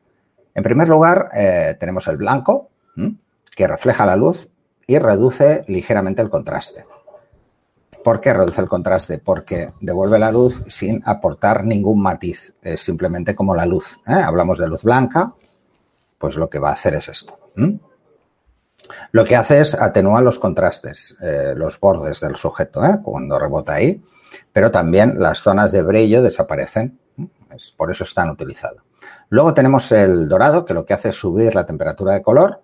En 0.53 0.63
primer 0.63 0.87
lugar, 0.87 1.29
eh, 1.33 1.75
tenemos 1.79 2.07
el 2.07 2.17
blanco, 2.17 2.69
que 3.55 3.67
refleja 3.67 4.05
la 4.05 4.15
luz 4.15 4.49
y 4.87 4.97
reduce 4.97 5.63
ligeramente 5.67 6.21
el 6.21 6.29
contraste. 6.29 6.85
¿Por 8.03 8.19
qué 8.19 8.33
reduce 8.33 8.61
el 8.61 8.67
contraste? 8.67 9.17
Porque 9.17 9.73
devuelve 9.79 10.19
la 10.19 10.31
luz 10.31 10.63
sin 10.67 11.01
aportar 11.05 11.65
ningún 11.65 12.01
matiz, 12.01 12.53
simplemente 12.75 13.35
como 13.35 13.55
la 13.55 13.65
luz. 13.65 13.99
¿eh? 14.07 14.13
Hablamos 14.13 14.57
de 14.57 14.67
luz 14.67 14.83
blanca 14.83 15.35
pues 16.21 16.35
lo 16.35 16.49
que 16.49 16.59
va 16.59 16.69
a 16.69 16.73
hacer 16.73 16.93
es 16.93 17.09
esto. 17.09 17.39
Lo 19.11 19.25
que 19.25 19.35
hace 19.35 19.59
es 19.59 19.73
atenuar 19.73 20.23
los 20.23 20.37
contrastes, 20.37 21.17
eh, 21.19 21.53
los 21.57 21.79
bordes 21.79 22.19
del 22.21 22.35
sujeto, 22.35 22.81
cuando 23.03 23.39
rebota 23.39 23.73
ahí, 23.73 24.01
pero 24.53 24.71
también 24.71 25.19
las 25.19 25.39
zonas 25.39 25.71
de 25.71 25.81
brillo 25.81 26.21
desaparecen. 26.21 26.99
por 27.77 27.91
eso 27.91 28.03
están 28.03 28.29
utilizados. 28.29 28.81
Luego 29.29 29.53
tenemos 29.53 29.91
el 29.91 30.27
dorado, 30.27 30.65
que 30.65 30.73
lo 30.73 30.85
que 30.85 30.93
hace 30.93 31.09
es 31.09 31.15
subir 31.15 31.55
la 31.55 31.65
temperatura 31.65 32.13
de 32.13 32.21
color 32.21 32.61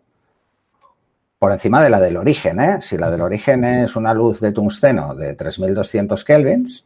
por 1.40 1.52
encima 1.52 1.82
de 1.84 1.90
la 1.90 2.00
del 2.00 2.18
origen. 2.18 2.60
¿eh? 2.60 2.82
Si 2.82 2.98
la 2.98 3.10
del 3.10 3.22
origen 3.22 3.64
es 3.64 3.96
una 3.96 4.14
luz 4.14 4.40
de 4.40 4.52
tungsteno 4.52 5.16
de 5.16 5.34
3200 5.36 6.24
kelvins, 6.24 6.86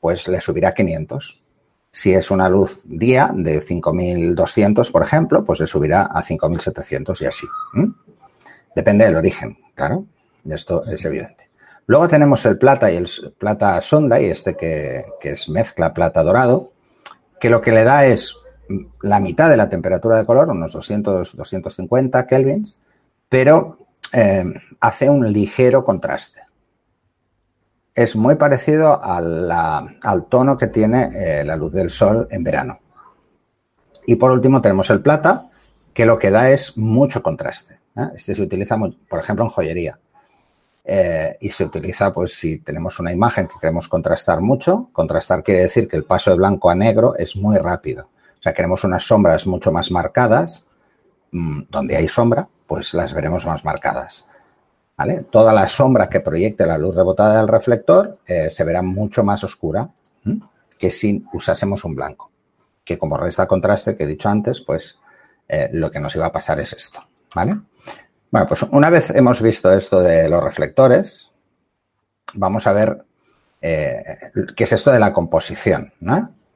pues 0.00 0.28
le 0.28 0.40
subirá 0.40 0.74
500. 0.74 1.42
Si 1.90 2.12
es 2.12 2.30
una 2.30 2.48
luz 2.48 2.84
día 2.88 3.30
de 3.34 3.60
5200, 3.60 4.90
por 4.90 5.02
ejemplo, 5.02 5.44
pues 5.44 5.60
le 5.60 5.66
subirá 5.66 6.02
a 6.02 6.22
5700 6.22 7.22
y 7.22 7.26
así. 7.26 7.46
Depende 8.74 9.04
del 9.04 9.16
origen, 9.16 9.56
claro. 9.74 10.04
Esto 10.44 10.84
es 10.84 11.04
evidente. 11.04 11.43
Luego 11.86 12.08
tenemos 12.08 12.44
el 12.46 12.58
plata 12.58 12.90
y 12.90 12.96
el 12.96 13.08
plata 13.38 13.80
sonda, 13.82 14.20
y 14.20 14.26
este 14.26 14.56
que, 14.56 15.04
es 15.22 15.48
mezcla 15.48 15.92
plata 15.92 16.22
dorado, 16.22 16.72
que 17.38 17.50
lo 17.50 17.60
que 17.60 17.72
le 17.72 17.84
da 17.84 18.06
es 18.06 18.36
la 19.02 19.20
mitad 19.20 19.50
de 19.50 19.56
la 19.56 19.68
temperatura 19.68 20.16
de 20.16 20.24
color, 20.24 20.48
unos 20.48 20.72
200, 20.72 21.36
250 21.36 22.26
kelvins, 22.26 22.80
pero 23.28 23.78
eh, 24.12 24.44
hace 24.80 25.10
un 25.10 25.32
ligero 25.32 25.84
contraste 25.84 26.40
es 27.94 28.16
muy 28.16 28.34
parecido 28.34 29.00
al 29.02 30.26
tono 30.28 30.56
que 30.56 30.66
tiene 30.66 31.10
eh, 31.14 31.44
la 31.44 31.56
luz 31.56 31.72
del 31.72 31.90
sol 31.90 32.26
en 32.30 32.42
verano. 32.42 32.80
Y 34.06 34.16
por 34.16 34.32
último 34.32 34.60
tenemos 34.60 34.90
el 34.90 35.00
plata, 35.00 35.46
que 35.92 36.04
lo 36.04 36.18
que 36.18 36.30
da 36.30 36.50
es 36.50 36.76
mucho 36.76 37.22
contraste. 37.22 37.78
¿eh? 37.96 38.08
Este 38.14 38.34
se 38.34 38.42
utiliza, 38.42 38.76
por 39.08 39.20
ejemplo, 39.20 39.44
en 39.44 39.50
joyería. 39.50 39.98
Eh, 40.84 41.36
y 41.40 41.50
se 41.50 41.64
utiliza, 41.64 42.12
pues, 42.12 42.38
si 42.38 42.58
tenemos 42.58 43.00
una 43.00 43.12
imagen 43.12 43.48
que 43.48 43.54
queremos 43.60 43.88
contrastar 43.88 44.40
mucho. 44.40 44.90
Contrastar 44.92 45.42
quiere 45.42 45.60
decir 45.60 45.88
que 45.88 45.96
el 45.96 46.04
paso 46.04 46.30
de 46.30 46.36
blanco 46.36 46.70
a 46.70 46.74
negro 46.74 47.14
es 47.16 47.36
muy 47.36 47.56
rápido. 47.56 48.10
O 48.38 48.42
sea, 48.42 48.52
queremos 48.52 48.84
unas 48.84 49.02
sombras 49.02 49.46
mucho 49.46 49.72
más 49.72 49.90
marcadas. 49.90 50.66
Mm, 51.34 51.62
donde 51.68 51.96
hay 51.96 52.06
sombra, 52.06 52.48
pues 52.68 52.94
las 52.94 53.12
veremos 53.12 53.44
más 53.44 53.64
marcadas. 53.64 54.28
Toda 55.32 55.52
la 55.52 55.66
sombra 55.66 56.08
que 56.08 56.20
proyecte 56.20 56.64
la 56.64 56.78
luz 56.78 56.94
rebotada 56.94 57.38
del 57.38 57.48
reflector 57.48 58.20
eh, 58.24 58.48
se 58.50 58.62
verá 58.62 58.82
mucho 58.82 59.24
más 59.24 59.42
oscura 59.42 59.90
que 60.78 60.90
si 60.90 61.24
usásemos 61.32 61.84
un 61.84 61.96
blanco, 61.96 62.30
que 62.84 62.96
como 62.96 63.16
resta 63.16 63.48
contraste 63.48 63.96
que 63.96 64.04
he 64.04 64.06
dicho 64.06 64.28
antes, 64.28 64.60
pues 64.60 64.98
eh, 65.48 65.68
lo 65.72 65.90
que 65.90 65.98
nos 65.98 66.14
iba 66.14 66.26
a 66.26 66.32
pasar 66.32 66.60
es 66.60 66.72
esto, 66.72 67.04
¿vale? 67.34 67.56
Bueno, 68.34 68.48
pues 68.48 68.64
una 68.64 68.90
vez 68.90 69.10
hemos 69.10 69.40
visto 69.40 69.70
esto 69.70 70.00
de 70.00 70.28
los 70.28 70.42
reflectores, 70.42 71.30
vamos 72.32 72.66
a 72.66 72.72
ver 72.72 73.04
eh, 73.60 74.02
qué 74.56 74.64
es 74.64 74.72
esto 74.72 74.90
de 74.90 74.98
la 74.98 75.12
composición, 75.12 75.92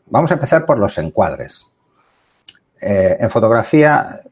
Vamos 0.06 0.32
a 0.32 0.34
empezar 0.34 0.66
por 0.66 0.80
los 0.80 0.98
encuadres. 0.98 1.68
en 2.80 3.30
fotografía 3.30 4.22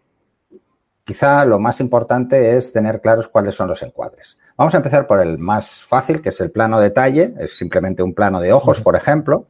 Quizá 1.05 1.45
lo 1.45 1.61
más 1.61 1.79
importante 1.79 2.57
es 2.57 2.73
tener 2.73 3.01
claros 3.01 3.29
cuáles 3.29 3.55
son 3.55 3.69
los 3.69 3.81
encuadres. 3.85 4.41
Vamos 4.57 4.75
a 4.75 4.79
empezar 4.79 5.07
por 5.07 5.21
el 5.21 5.39
más 5.39 5.85
fácil, 5.85 6.21
que 6.21 6.31
es 6.31 6.41
el 6.41 6.51
plano 6.51 6.81
detalle. 6.81 7.33
Es 7.39 7.57
simplemente 7.57 8.03
un 8.03 8.13
plano 8.13 8.41
de 8.41 8.53
ojos, 8.53 8.81
por 8.81 8.97
ejemplo. 8.97 9.47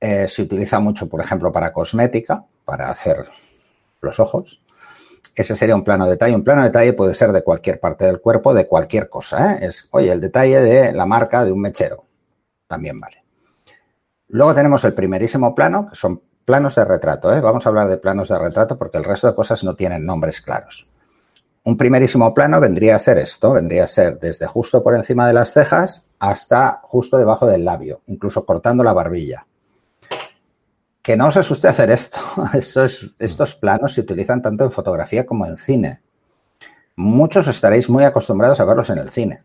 Eh, 0.00 0.28
se 0.28 0.40
utiliza 0.40 0.80
mucho, 0.80 1.10
por 1.10 1.20
ejemplo, 1.20 1.52
para 1.52 1.74
cosmética, 1.74 2.46
para 2.64 2.88
hacer 2.88 3.26
los 4.00 4.18
ojos. 4.18 4.59
Ese 5.40 5.56
sería 5.56 5.74
un 5.74 5.84
plano 5.84 6.06
detalle. 6.06 6.34
Un 6.34 6.44
plano 6.44 6.62
detalle 6.62 6.92
puede 6.92 7.14
ser 7.14 7.32
de 7.32 7.42
cualquier 7.42 7.80
parte 7.80 8.04
del 8.04 8.20
cuerpo, 8.20 8.52
de 8.52 8.66
cualquier 8.66 9.08
cosa. 9.08 9.54
¿eh? 9.54 9.58
Es, 9.62 9.88
oye, 9.92 10.12
el 10.12 10.20
detalle 10.20 10.60
de 10.60 10.92
la 10.92 11.06
marca 11.06 11.44
de 11.44 11.52
un 11.52 11.60
mechero. 11.60 12.04
También 12.66 13.00
vale. 13.00 13.24
Luego 14.28 14.54
tenemos 14.54 14.84
el 14.84 14.94
primerísimo 14.94 15.54
plano, 15.54 15.88
que 15.88 15.96
son 15.96 16.22
Planos 16.50 16.74
de 16.74 16.84
retrato, 16.84 17.32
¿eh? 17.32 17.40
vamos 17.40 17.64
a 17.64 17.68
hablar 17.68 17.88
de 17.88 17.96
planos 17.96 18.28
de 18.28 18.36
retrato 18.36 18.76
porque 18.76 18.98
el 18.98 19.04
resto 19.04 19.28
de 19.28 19.36
cosas 19.36 19.62
no 19.62 19.76
tienen 19.76 20.04
nombres 20.04 20.40
claros. 20.40 20.88
Un 21.62 21.76
primerísimo 21.76 22.34
plano 22.34 22.58
vendría 22.60 22.96
a 22.96 22.98
ser 22.98 23.18
esto, 23.18 23.52
vendría 23.52 23.84
a 23.84 23.86
ser 23.86 24.18
desde 24.18 24.46
justo 24.46 24.82
por 24.82 24.96
encima 24.96 25.28
de 25.28 25.34
las 25.34 25.52
cejas 25.52 26.10
hasta 26.18 26.80
justo 26.82 27.18
debajo 27.18 27.46
del 27.46 27.64
labio, 27.64 28.00
incluso 28.06 28.46
cortando 28.46 28.82
la 28.82 28.92
barbilla. 28.92 29.46
Que 31.10 31.16
no 31.16 31.26
os 31.26 31.36
asuste 31.36 31.66
hacer 31.66 31.90
esto. 31.90 32.20
Estos, 33.18 33.56
planos 33.56 33.94
se 33.94 34.00
utilizan 34.00 34.42
tanto 34.42 34.62
en 34.62 34.70
fotografía 34.70 35.26
como 35.26 35.44
en 35.44 35.56
cine. 35.56 36.02
Muchos 36.94 37.48
estaréis 37.48 37.90
muy 37.90 38.04
acostumbrados 38.04 38.60
a 38.60 38.64
verlos 38.64 38.90
en 38.90 38.98
el 38.98 39.10
cine. 39.10 39.42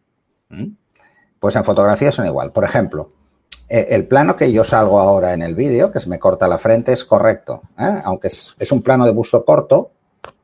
Pues 1.39 1.55
en 1.55 1.63
fotografía 1.63 2.12
son 2.12 2.27
igual. 2.27 2.51
Por 2.51 2.65
ejemplo, 2.65 3.13
eh, 3.67 3.88
el 3.89 4.07
plano 4.07 4.36
que 4.36 4.51
yo 4.51 4.63
salgo 4.63 5.00
ahora 5.00 5.34
en 5.34 5.41
el 5.41 5.55
vídeo, 5.55 5.89
que 5.89 6.00
se 6.00 6.07
me 6.07 6.19
corta 6.19 6.48
la 6.48 6.60
frente, 6.60 6.93
es 6.93 7.03
correcto, 7.03 7.63
¿eh? 7.79 8.00
aunque 8.03 8.27
es, 8.27 8.72
un 8.72 8.84
plano 8.84 9.07
de 9.07 9.12
busto 9.12 9.43
corto, 9.43 9.89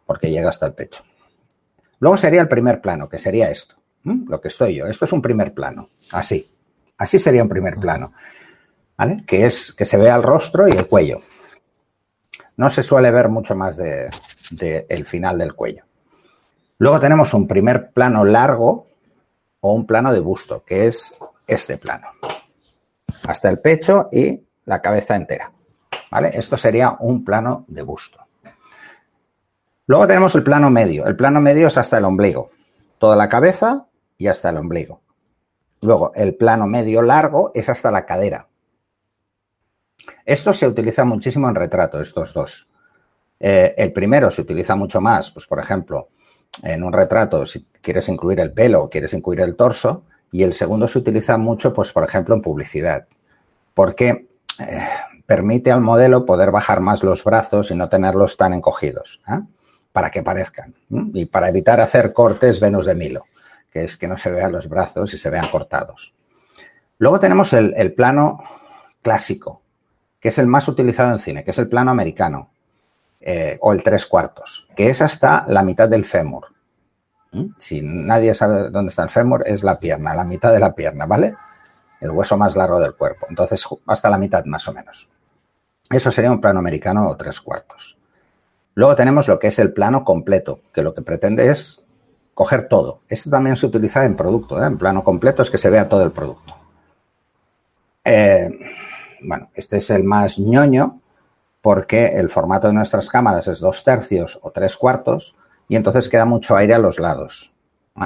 porque 0.07 0.31
llega 0.31 0.49
hasta 0.49 0.65
el 0.65 0.73
pecho. 0.73 1.03
Luego 1.99 2.17
sería 2.17 2.41
el 2.41 2.47
primer 2.47 2.81
plano, 2.81 3.07
que 3.07 3.19
sería 3.19 3.51
esto, 3.51 3.75
lo 4.03 4.41
que 4.41 4.47
estoy 4.47 4.73
yo. 4.73 4.87
Esto 4.87 5.05
es 5.05 5.13
un 5.13 5.21
primer 5.21 5.53
plano, 5.53 5.89
así. 6.13 6.49
Así 6.97 7.19
sería 7.19 7.43
un 7.43 7.49
primer 7.49 7.75
plano, 7.75 8.11
¿vale? 9.01 9.23
Que 9.25 9.47
es 9.47 9.73
que 9.73 9.85
se 9.85 9.97
vea 9.97 10.15
el 10.15 10.21
rostro 10.21 10.67
y 10.67 10.73
el 10.73 10.87
cuello. 10.87 11.21
No 12.55 12.69
se 12.69 12.83
suele 12.83 13.09
ver 13.09 13.29
mucho 13.29 13.55
más 13.55 13.77
del 13.77 14.11
de, 14.51 14.85
el 14.89 15.07
final 15.07 15.39
del 15.39 15.55
cuello. 15.55 15.85
Luego 16.77 16.99
tenemos 16.99 17.33
un 17.33 17.47
primer 17.47 17.93
plano 17.93 18.23
largo 18.23 18.85
o 19.59 19.73
un 19.73 19.87
plano 19.87 20.13
de 20.13 20.19
busto, 20.19 20.63
que 20.63 20.85
es 20.85 21.17
este 21.47 21.79
plano 21.79 22.09
hasta 23.23 23.49
el 23.49 23.57
pecho 23.59 24.07
y 24.11 24.43
la 24.65 24.83
cabeza 24.83 25.15
entera. 25.15 25.51
¿Vale? 26.11 26.29
Esto 26.33 26.55
sería 26.55 26.95
un 26.99 27.25
plano 27.25 27.65
de 27.69 27.81
busto. 27.81 28.19
Luego 29.87 30.05
tenemos 30.05 30.35
el 30.35 30.43
plano 30.43 30.69
medio. 30.69 31.07
El 31.07 31.15
plano 31.15 31.41
medio 31.41 31.67
es 31.67 31.77
hasta 31.77 31.97
el 31.97 32.05
ombligo. 32.05 32.51
Toda 32.99 33.15
la 33.15 33.29
cabeza 33.29 33.87
y 34.19 34.27
hasta 34.27 34.49
el 34.49 34.57
ombligo. 34.57 35.01
Luego, 35.81 36.11
el 36.13 36.35
plano 36.35 36.67
medio 36.67 37.01
largo 37.01 37.51
es 37.55 37.67
hasta 37.67 37.89
la 37.89 38.05
cadera. 38.05 38.50
Esto 40.31 40.53
se 40.53 40.65
utiliza 40.65 41.03
muchísimo 41.03 41.49
en 41.49 41.55
retrato, 41.55 41.99
estos 41.99 42.33
dos. 42.33 42.69
Eh, 43.37 43.73
el 43.77 43.91
primero 43.91 44.31
se 44.31 44.41
utiliza 44.41 44.75
mucho 44.75 45.01
más, 45.01 45.29
pues 45.29 45.45
por 45.45 45.59
ejemplo, 45.59 46.07
en 46.63 46.83
un 46.83 46.93
retrato, 46.93 47.45
si 47.45 47.65
quieres 47.81 48.07
incluir 48.07 48.39
el 48.39 48.53
pelo 48.53 48.83
o 48.83 48.89
quieres 48.89 49.13
incluir 49.13 49.41
el 49.41 49.57
torso, 49.57 50.05
y 50.31 50.43
el 50.43 50.53
segundo 50.53 50.87
se 50.87 50.99
utiliza 50.99 51.37
mucho, 51.37 51.73
pues, 51.73 51.91
por 51.91 52.05
ejemplo, 52.05 52.33
en 52.33 52.41
publicidad, 52.41 53.07
porque 53.73 54.29
eh, 54.59 54.87
permite 55.25 55.69
al 55.69 55.81
modelo 55.81 56.25
poder 56.25 56.51
bajar 56.51 56.79
más 56.79 57.03
los 57.03 57.25
brazos 57.25 57.69
y 57.69 57.75
no 57.75 57.89
tenerlos 57.89 58.37
tan 58.37 58.53
encogidos, 58.53 59.21
¿eh? 59.27 59.41
para 59.91 60.11
que 60.11 60.23
parezcan. 60.23 60.73
Y 61.13 61.25
para 61.25 61.49
evitar 61.49 61.81
hacer 61.81 62.13
cortes 62.13 62.61
Venus 62.61 62.85
de 62.85 62.95
Milo, 62.95 63.25
que 63.69 63.83
es 63.83 63.97
que 63.97 64.07
no 64.07 64.17
se 64.17 64.31
vean 64.31 64.53
los 64.53 64.69
brazos 64.69 65.13
y 65.13 65.17
se 65.17 65.29
vean 65.29 65.47
cortados. 65.51 66.15
Luego 66.99 67.19
tenemos 67.19 67.51
el, 67.51 67.93
plano 67.93 68.39
clásico, 69.01 69.61
que 70.21 70.29
es 70.29 70.37
el 70.37 70.47
más 70.47 70.67
utilizado 70.67 71.11
en 71.11 71.19
cine, 71.19 71.43
que 71.43 71.51
es 71.51 71.57
el 71.57 71.67
plano 71.67 71.91
americano, 71.91 72.51
eh, 73.19 73.57
o 73.61 73.73
el 73.73 73.83
tres 73.83 74.05
cuartos, 74.05 74.67
que 74.75 74.89
es 74.89 75.01
hasta 75.01 75.45
la 75.47 75.63
mitad 75.63 75.89
del 75.89 76.05
fémur. 76.05 76.45
Si 77.57 77.81
nadie 77.81 78.33
sabe 78.33 78.69
dónde 78.69 78.89
está 78.89 79.03
el 79.03 79.09
fémur, 79.09 79.43
es 79.45 79.63
la 79.63 79.79
pierna, 79.79 80.13
la 80.13 80.23
mitad 80.23 80.51
de 80.51 80.59
la 80.59 80.75
pierna, 80.75 81.05
¿vale? 81.05 81.33
El 82.01 82.11
hueso 82.11 82.37
más 82.37 82.55
largo 82.55 82.79
del 82.79 82.95
cuerpo. 82.95 83.25
Entonces, 83.29 83.65
hasta 83.87 84.09
la 84.09 84.17
mitad 84.17 84.43
más 84.45 84.67
o 84.67 84.73
menos. 84.73 85.09
Eso 85.89 86.11
sería 86.11 86.31
un 86.31 86.41
plano 86.41 86.59
americano 86.59 87.07
o 87.07 87.15
tres 87.15 87.39
cuartos. 87.39 87.97
Luego 88.75 88.95
tenemos 88.95 89.27
lo 89.27 89.39
que 89.39 89.47
es 89.47 89.59
el 89.59 89.73
plano 89.73 90.03
completo, 90.03 90.61
que 90.73 90.81
lo 90.81 90.93
que 90.93 91.01
pretende 91.01 91.49
es 91.49 91.83
coger 92.33 92.67
todo. 92.67 92.99
Esto 93.07 93.29
también 93.29 93.55
se 93.55 93.65
utiliza 93.65 94.05
en 94.05 94.15
producto, 94.15 94.61
¿eh? 94.61 94.67
en 94.67 94.77
plano 94.77 95.03
completo 95.03 95.41
es 95.41 95.49
que 95.49 95.57
se 95.57 95.69
vea 95.69 95.87
todo 95.87 96.03
el 96.03 96.11
producto. 96.11 96.55
Eh, 98.03 98.49
bueno, 99.23 99.49
este 99.53 99.77
es 99.77 99.89
el 99.89 100.03
más 100.03 100.39
ñoño 100.39 101.01
porque 101.61 102.07
el 102.17 102.29
formato 102.29 102.67
de 102.67 102.73
nuestras 102.73 103.09
cámaras 103.09 103.47
es 103.47 103.59
dos 103.59 103.83
tercios 103.83 104.39
o 104.41 104.51
tres 104.51 104.77
cuartos, 104.77 105.35
y 105.71 105.75
entonces 105.75 106.09
queda 106.09 106.25
mucho 106.25 106.57
aire 106.57 106.73
a 106.73 106.79
los 106.79 106.99
lados. 106.99 107.55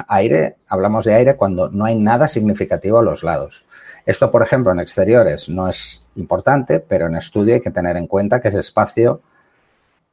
Aire, 0.08 0.56
hablamos 0.68 1.04
de 1.04 1.14
aire 1.14 1.36
cuando 1.36 1.68
no 1.68 1.84
hay 1.84 1.96
nada 1.96 2.28
significativo 2.28 2.98
a 2.98 3.02
los 3.02 3.24
lados. 3.24 3.64
Esto, 4.04 4.30
por 4.30 4.42
ejemplo, 4.42 4.70
en 4.70 4.78
exteriores 4.78 5.48
no 5.48 5.68
es 5.68 6.06
importante, 6.14 6.78
pero 6.78 7.06
en 7.06 7.16
estudio 7.16 7.54
hay 7.54 7.60
que 7.60 7.72
tener 7.72 7.96
en 7.96 8.06
cuenta 8.06 8.40
que 8.40 8.48
ese 8.48 8.60
espacio, 8.60 9.20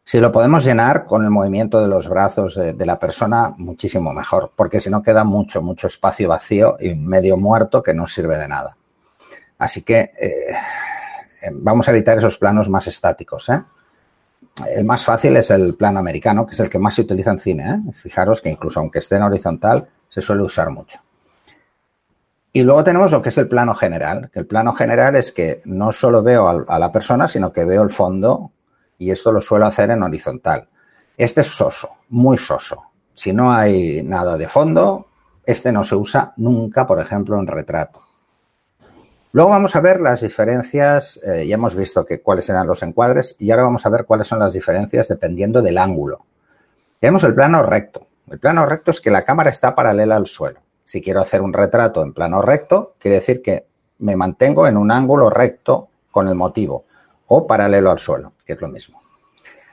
si 0.03 0.19
lo 0.19 0.31
podemos 0.31 0.63
llenar 0.63 1.05
con 1.05 1.23
el 1.23 1.29
movimiento 1.29 1.79
de 1.79 1.87
los 1.87 2.07
brazos 2.07 2.55
de, 2.55 2.85
la 2.85 2.99
persona, 2.99 3.53
muchísimo 3.57 4.13
mejor, 4.13 4.51
porque 4.55 4.79
si 4.79 4.89
no 4.89 5.03
queda 5.03 5.23
mucho, 5.23 5.61
mucho 5.61 5.85
espacio 5.85 6.29
vacío 6.29 6.77
y 6.79 6.95
medio 6.95 7.37
muerto 7.37 7.83
que 7.83 7.93
no 7.93 8.07
sirve 8.07 8.37
de 8.37 8.47
nada. 8.47 8.77
Así 9.57 9.81
que 9.83 9.99
eh, 10.19 10.55
vamos 11.53 11.87
a 11.87 11.91
evitar 11.91 12.17
esos 12.17 12.37
planos 12.37 12.69
más 12.69 12.87
estáticos. 12.87 13.49
¿eh? 13.49 13.63
el 14.67 14.85
más 14.85 15.03
fácil 15.03 15.35
es 15.37 15.49
el 15.49 15.75
plano 15.75 15.99
americano, 15.99 16.45
que 16.45 16.53
es 16.53 16.59
el 16.59 16.69
que 16.69 16.79
más 16.79 16.95
se 16.95 17.01
utiliza 17.01 17.31
en 17.31 17.39
cine. 17.39 17.69
¿eh? 17.69 17.91
Fijaros 17.93 18.41
que 18.41 18.49
incluso 18.49 18.79
aunque 18.79 18.99
esté 18.99 19.15
en 19.15 19.23
horizontal, 19.23 19.87
se 20.09 20.21
suele 20.21 20.43
usar 20.43 20.69
mucho. 20.69 20.99
Y 22.55 22.61
luego 22.61 22.83
tenemos 22.83 23.11
lo 23.11 23.21
que 23.21 23.29
es 23.29 23.37
el 23.39 23.47
plano 23.47 23.73
general, 23.73 24.29
que 24.31 24.39
el 24.39 24.45
plano 24.45 24.73
general 24.73 25.15
es 25.15 25.31
que 25.31 25.61
no 25.65 25.91
solo 25.91 26.21
veo 26.21 26.65
a 26.67 26.79
la 26.79 26.91
persona, 26.91 27.27
sino 27.27 27.51
que 27.51 27.65
veo 27.65 27.81
el 27.81 27.89
fondo 27.89 28.51
y 28.99 29.09
esto 29.09 29.31
lo 29.31 29.41
suelo 29.41 29.65
hacer 29.65 29.89
en 29.89 30.03
horizontal. 30.03 30.69
Este 31.17 31.41
es 31.41 31.47
soso, 31.47 31.89
muy 32.09 32.37
soso. 32.37 32.91
Si 33.15 33.33
no 33.33 33.51
hay 33.51 34.03
nada 34.03 34.37
de 34.37 34.47
fondo, 34.47 35.07
este 35.43 35.71
no 35.71 35.83
se 35.83 35.95
usa 35.95 36.33
nunca, 36.37 36.85
por 36.85 36.99
ejemplo, 36.99 37.39
en 37.39 37.47
retrato. 37.47 38.01
Luego 39.35 39.49
vamos 39.49 39.75
a 39.75 39.81
ver 39.81 39.99
las 39.99 40.21
diferencias, 40.21 41.19
eh, 41.23 41.47
ya 41.47 41.55
hemos 41.55 41.73
visto 41.75 42.05
que, 42.05 42.21
cuáles 42.21 42.47
eran 42.49 42.67
los 42.67 42.83
encuadres 42.83 43.35
y 43.39 43.49
ahora 43.49 43.63
vamos 43.63 43.83
a 43.83 43.89
ver 43.89 44.05
cuáles 44.05 44.27
son 44.27 44.37
las 44.37 44.53
diferencias 44.53 45.07
dependiendo 45.07 45.63
del 45.63 45.79
ángulo. 45.79 46.27
Tenemos 46.99 47.23
el 47.23 47.33
plano 47.33 47.63
recto. 47.63 48.05
El 48.29 48.37
plano 48.37 48.63
recto 48.67 48.91
es 48.91 49.01
que 49.01 49.09
la 49.09 49.25
cámara 49.25 49.49
está 49.49 49.73
paralela 49.73 50.17
al 50.17 50.27
suelo. 50.27 50.59
Si 50.83 51.01
quiero 51.01 51.19
hacer 51.19 51.41
un 51.41 51.51
retrato 51.51 52.03
en 52.03 52.13
plano 52.13 52.43
recto, 52.43 52.93
quiere 52.99 53.15
decir 53.15 53.41
que 53.41 53.65
me 53.97 54.15
mantengo 54.15 54.67
en 54.67 54.77
un 54.77 54.91
ángulo 54.91 55.31
recto 55.31 55.89
con 56.11 56.27
el 56.27 56.35
motivo 56.35 56.85
o 57.25 57.47
paralelo 57.47 57.89
al 57.89 57.97
suelo, 57.97 58.33
que 58.45 58.53
es 58.53 58.61
lo 58.61 58.67
mismo. 58.67 59.01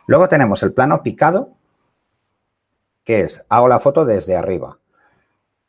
Luego 0.06 0.26
tenemos 0.30 0.62
el 0.62 0.72
plano 0.72 1.02
picado, 1.02 1.50
que 3.04 3.20
es 3.20 3.44
hago 3.50 3.68
la 3.68 3.78
foto 3.78 4.06
desde 4.06 4.36
arriba. 4.36 4.79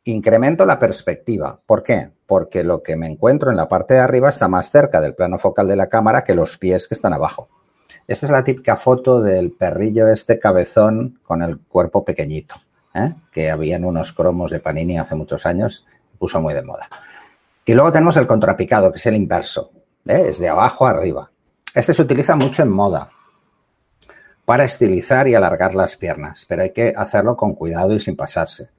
Incremento 0.04 0.66
la 0.66 0.78
perspectiva. 0.78 1.60
¿Por 1.64 1.82
qué? 1.82 2.10
Porque 2.26 2.64
lo 2.64 2.82
que 2.82 2.96
me 2.96 3.06
encuentro 3.06 3.50
en 3.50 3.56
la 3.56 3.68
parte 3.68 3.94
de 3.94 4.00
arriba 4.00 4.28
está 4.28 4.48
más 4.48 4.70
cerca 4.70 5.00
del 5.00 5.14
plano 5.14 5.38
focal 5.38 5.68
de 5.68 5.76
la 5.76 5.88
cámara 5.88 6.24
que 6.24 6.34
los 6.34 6.58
pies 6.58 6.88
que 6.88 6.94
están 6.94 7.12
abajo. 7.12 7.48
Esta 8.08 8.26
es 8.26 8.32
la 8.32 8.42
típica 8.42 8.76
foto 8.76 9.20
del 9.20 9.52
perrillo 9.52 10.08
este 10.08 10.38
cabezón 10.38 11.20
con 11.22 11.42
el 11.42 11.60
cuerpo 11.60 12.04
pequeñito. 12.04 12.56
¿eh? 12.94 13.14
que 13.30 13.50
habían 13.50 13.84
unos 13.84 14.12
cromos 14.12 14.50
de 14.50 14.60
Panini 14.60 14.98
hace 14.98 15.14
muchos 15.14 15.46
años, 15.46 15.86
puso 16.18 16.40
muy 16.40 16.54
de 16.54 16.62
moda. 16.62 16.88
Y 17.64 17.74
luego 17.74 17.92
tenemos 17.92 18.16
el 18.16 18.26
contrapicado, 18.26 18.90
que 18.90 18.98
es 18.98 19.06
el 19.06 19.14
inverso, 19.14 19.72
¿eh? 20.06 20.24
es 20.28 20.38
de 20.38 20.48
abajo 20.48 20.86
a 20.86 20.90
arriba. 20.90 21.30
Este 21.74 21.94
se 21.94 22.02
utiliza 22.02 22.36
mucho 22.36 22.62
en 22.62 22.70
moda 22.70 23.10
para 24.44 24.64
estilizar 24.64 25.28
y 25.28 25.34
alargar 25.34 25.74
las 25.74 25.96
piernas, 25.96 26.44
pero 26.48 26.62
hay 26.62 26.72
que 26.72 26.92
hacerlo 26.96 27.36
con 27.36 27.54
cuidado 27.54 27.94
y 27.94 28.00
sin 28.00 28.16
pasarse. 28.16 28.70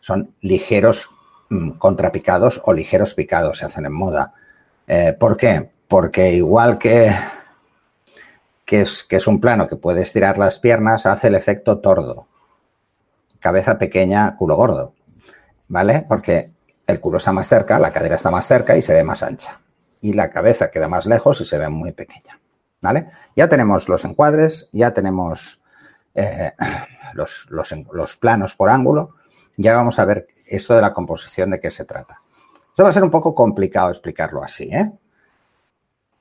Son 0.00 0.34
ligeros 0.40 1.10
mm, 1.48 1.70
contrapicados 1.72 2.60
o 2.64 2.72
ligeros 2.72 3.14
picados, 3.14 3.58
se 3.58 3.66
hacen 3.66 3.86
en 3.86 3.92
moda. 3.92 4.34
Eh, 4.86 5.14
¿Por 5.18 5.36
qué? 5.36 5.70
Porque 5.86 6.32
igual 6.32 6.78
que, 6.78 7.14
que, 8.64 8.82
es, 8.82 9.04
que 9.04 9.16
es 9.16 9.26
un 9.26 9.40
plano 9.40 9.68
que 9.68 9.76
puede 9.76 10.02
estirar 10.02 10.38
las 10.38 10.58
piernas, 10.58 11.06
hace 11.06 11.28
el 11.28 11.34
efecto 11.34 11.78
tordo 11.78 12.26
cabeza 13.40 13.78
pequeña, 13.78 14.36
culo 14.36 14.54
gordo, 14.54 14.94
¿vale? 15.66 16.04
Porque 16.08 16.52
el 16.86 17.00
culo 17.00 17.16
está 17.16 17.32
más 17.32 17.48
cerca, 17.48 17.78
la 17.78 17.90
cadera 17.90 18.16
está 18.16 18.30
más 18.30 18.46
cerca 18.46 18.76
y 18.76 18.82
se 18.82 18.92
ve 18.92 19.02
más 19.02 19.22
ancha. 19.22 19.60
Y 20.02 20.12
la 20.12 20.30
cabeza 20.30 20.70
queda 20.70 20.88
más 20.88 21.06
lejos 21.06 21.40
y 21.40 21.44
se 21.44 21.58
ve 21.58 21.68
muy 21.68 21.92
pequeña, 21.92 22.38
¿vale? 22.80 23.06
Ya 23.34 23.48
tenemos 23.48 23.88
los 23.88 24.04
encuadres, 24.04 24.68
ya 24.72 24.92
tenemos 24.92 25.62
eh, 26.14 26.52
los, 27.14 27.48
los, 27.50 28.16
planos 28.16 28.54
por 28.54 28.70
ángulo. 28.70 29.16
Ya 29.60 29.74
vamos 29.74 29.98
a 29.98 30.04
ver 30.04 30.28
esto 30.46 30.74
de 30.74 30.80
la 30.80 30.92
composición 30.92 31.50
de 31.50 31.60
qué 31.60 31.70
se 31.70 31.84
trata. 31.84 32.20
Esto 32.68 32.82
va 32.82 32.88
a 32.88 32.92
ser 32.92 33.02
un 33.02 33.10
poco 33.10 33.34
complicado 33.34 33.90
explicarlo 33.90 34.42
así, 34.42 34.64
¿eh? 34.72 34.90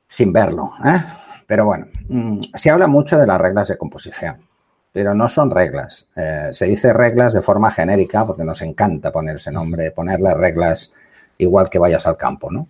Sin 0.08 0.34
verlo, 0.34 0.72
¿eh? 0.84 1.04
Pero 1.48 1.66
bueno, 1.66 1.88
mm, 2.10 2.40
se 2.54 2.70
habla 2.70 2.88
mucho 2.88 3.18
de 3.18 3.28
las 3.28 3.40
reglas 3.40 3.70
de 3.70 3.78
composición 3.78 4.50
pero 4.92 5.14
no 5.14 5.30
son 5.30 5.52
reglas. 5.52 6.10
Eh, 6.16 6.50
se 6.52 6.66
dice 6.66 6.94
reglas 6.94 7.34
de 7.34 7.42
forma 7.42 7.72
genérica 7.72 8.26
porque 8.26 8.44
nos 8.44 8.62
encanta 8.62 9.12
ponerse 9.12 9.52
nombre, 9.52 9.92
ponerle 9.92 10.34
reglas 10.34 10.94
igual 11.38 11.70
que 11.70 11.80
vayas 11.80 12.08
al 12.08 12.18
campo, 12.18 12.52
¿no? 12.52 12.68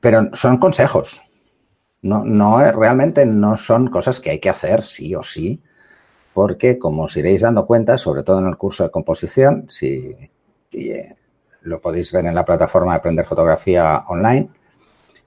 Pero 0.00 0.34
son 0.34 0.58
consejos. 0.58 1.22
No, 2.02 2.24
no, 2.24 2.58
realmente 2.72 3.24
no 3.24 3.56
son 3.56 3.88
cosas 3.88 4.20
que 4.20 4.30
hay 4.30 4.40
que 4.40 4.50
hacer 4.50 4.82
sí 4.82 5.14
o 5.14 5.22
sí, 5.22 5.62
porque 6.32 6.78
como 6.78 7.04
os 7.04 7.16
iréis 7.16 7.42
dando 7.42 7.66
cuenta, 7.66 7.98
sobre 7.98 8.22
todo 8.22 8.38
en 8.38 8.46
el 8.46 8.56
curso 8.56 8.84
de 8.84 8.90
composición, 8.90 9.66
si 9.68 10.16
eh, 10.72 11.14
lo 11.62 11.80
podéis 11.80 12.12
ver 12.12 12.26
en 12.26 12.34
la 12.34 12.44
plataforma 12.44 12.92
de 12.92 12.98
Aprender 12.98 13.26
Fotografía 13.26 14.04
Online, 14.08 14.50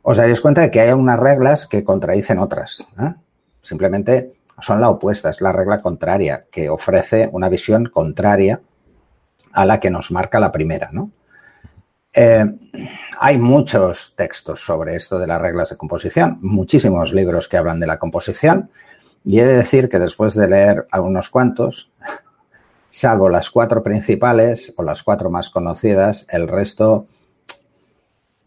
os 0.02 0.18
daréis 0.18 0.42
cuenta 0.42 0.62
de 0.62 0.72
que 0.72 0.82
hay 0.82 0.92
unas 0.92 1.20
reglas 1.20 1.68
que 1.68 1.84
contradicen 1.84 2.40
otras. 2.40 2.88
¿eh? 3.00 3.16
Simplemente 3.62 4.34
son 4.60 4.80
la 4.80 4.90
opuesta, 4.90 5.30
es 5.30 5.42
la 5.42 5.52
regla 5.52 5.82
contraria, 5.82 6.46
que 6.52 6.70
ofrece 6.70 7.30
una 7.32 7.50
visión 7.50 7.88
contraria 7.88 8.62
a 9.52 9.66
la 9.66 9.80
que 9.80 9.90
nos 9.90 10.12
marca 10.12 10.40
la 10.40 10.52
primera. 10.52 10.90
Eh, 12.14 12.46
hay 13.20 13.38
muchos 13.38 14.16
textos 14.16 14.64
sobre 14.64 14.96
esto 14.96 15.20
de 15.20 15.28
las 15.28 15.42
reglas 15.42 15.70
de 15.70 15.78
composición, 15.78 16.38
muchísimos 16.42 17.14
libros 17.14 17.48
que 17.48 17.58
hablan 17.58 17.80
de 17.80 17.88
la 17.88 18.00
composición, 18.00 18.70
y 19.26 19.40
he 19.40 19.46
de 19.46 19.56
decir 19.56 19.90
que 19.90 20.00
después 20.00 20.36
de 20.36 20.48
leer 20.48 20.88
algunos 20.92 21.30
cuantos, 21.30 21.92
salvo 22.90 23.28
las 23.28 23.50
cuatro 23.50 23.82
principales 23.82 24.74
o 24.78 24.84
las 24.84 25.02
cuatro 25.02 25.30
más 25.32 25.50
conocidas, 25.50 26.28
el 26.30 26.48
resto 26.48 27.08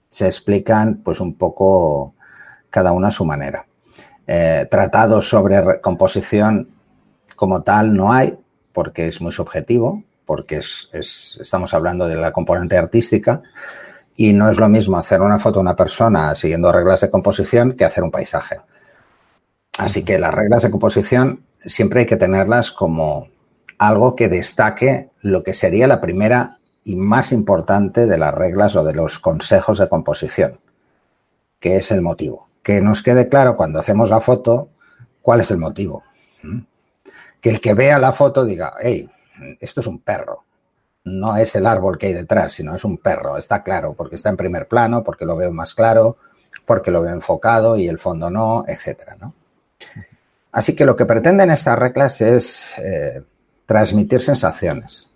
se 0.08 0.26
explican 0.26 1.02
pues 1.04 1.20
un 1.20 1.34
poco 1.34 2.14
cada 2.70 2.92
una 2.92 3.08
a 3.08 3.12
su 3.12 3.24
manera. 3.24 3.66
Eh, 4.26 4.66
tratados 4.70 5.28
sobre 5.28 5.80
composición 5.80 6.68
como 7.34 7.62
tal 7.62 7.94
no 7.94 8.12
hay, 8.12 8.38
porque 8.72 9.08
es 9.08 9.20
muy 9.20 9.32
subjetivo, 9.32 10.04
porque 10.24 10.60
estamos 10.92 11.74
hablando 11.74 12.06
de 12.06 12.14
la 12.14 12.32
componente 12.32 12.76
artística 12.76 13.42
y 14.16 14.32
no 14.32 14.50
es 14.50 14.58
lo 14.58 14.68
mismo 14.68 14.98
hacer 14.98 15.22
una 15.22 15.38
foto 15.38 15.54
de 15.54 15.62
una 15.62 15.76
persona 15.76 16.34
siguiendo 16.34 16.70
reglas 16.70 17.00
de 17.00 17.10
composición 17.10 17.72
que 17.72 17.84
hacer 17.84 18.04
un 18.04 18.10
paisaje. 18.10 18.60
Así 19.78 20.04
que 20.04 20.18
las 20.18 20.34
reglas 20.34 20.62
de 20.62 20.70
composición 20.70 21.44
siempre 21.56 22.00
hay 22.00 22.06
que 22.06 22.16
tenerlas 22.16 22.70
como 22.70 23.28
algo 23.78 24.14
que 24.16 24.28
destaque 24.28 25.10
lo 25.22 25.42
que 25.42 25.52
sería 25.52 25.86
la 25.86 26.00
primera 26.00 26.58
y 26.84 26.96
más 26.96 27.32
importante 27.32 28.06
de 28.06 28.18
las 28.18 28.34
reglas 28.34 28.76
o 28.76 28.84
de 28.84 28.94
los 28.94 29.18
consejos 29.18 29.78
de 29.78 29.88
composición, 29.88 30.60
que 31.60 31.76
es 31.76 31.90
el 31.90 32.02
motivo 32.02 32.48
que 32.68 32.82
nos 32.82 33.02
quede 33.02 33.30
claro 33.30 33.56
cuando 33.56 33.78
hacemos 33.78 34.10
la 34.10 34.20
foto 34.20 34.68
cuál 35.22 35.40
es 35.40 35.50
el 35.50 35.56
motivo. 35.56 36.04
¿Mm? 36.42 36.58
Que 37.40 37.48
el 37.48 37.62
que 37.62 37.72
vea 37.72 37.98
la 37.98 38.12
foto 38.12 38.44
diga, 38.44 38.74
hey, 38.78 39.08
esto 39.58 39.80
es 39.80 39.86
un 39.86 40.00
perro. 40.00 40.44
No 41.04 41.38
es 41.38 41.56
el 41.56 41.66
árbol 41.66 41.96
que 41.96 42.08
hay 42.08 42.12
detrás, 42.12 42.52
sino 42.52 42.74
es 42.74 42.84
un 42.84 42.98
perro. 42.98 43.38
Está 43.38 43.62
claro, 43.62 43.94
porque 43.94 44.16
está 44.16 44.28
en 44.28 44.36
primer 44.36 44.68
plano, 44.68 45.02
porque 45.02 45.24
lo 45.24 45.34
veo 45.34 45.50
más 45.50 45.74
claro, 45.74 46.18
porque 46.66 46.90
lo 46.90 47.00
veo 47.00 47.14
enfocado 47.14 47.78
y 47.78 47.88
el 47.88 47.98
fondo 47.98 48.30
no, 48.30 48.64
etcétera. 48.68 49.16
Así 50.52 50.74
que 50.74 50.84
lo 50.84 50.96
que 50.96 51.06
pretenden 51.06 51.50
estas 51.50 51.78
reglas 51.78 52.20
es 52.20 52.78
eh, 52.78 53.22
transmitir 53.66 54.20
sensaciones, 54.20 55.14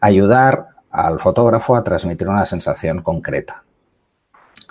ayudar 0.00 0.68
al 0.90 1.18
fotógrafo 1.18 1.74
a 1.74 1.82
transmitir 1.82 2.28
una 2.28 2.46
sensación 2.46 3.02
concreta. 3.02 3.64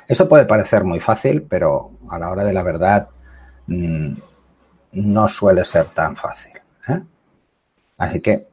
Eso 0.08 0.28
puede 0.30 0.46
parecer 0.46 0.84
muy 0.84 1.00
fácil, 1.00 1.44
pero 1.44 1.92
a 2.10 2.18
la 2.18 2.30
hora 2.30 2.44
de 2.44 2.54
la 2.54 2.64
verdad 2.64 3.10
mm, 3.68 4.14
no 4.94 5.28
suele 5.28 5.66
ser 5.66 5.90
tan 5.90 6.16
fácil. 6.16 6.54
¿eh? 6.88 7.02
Así 7.98 8.22
que 8.22 8.48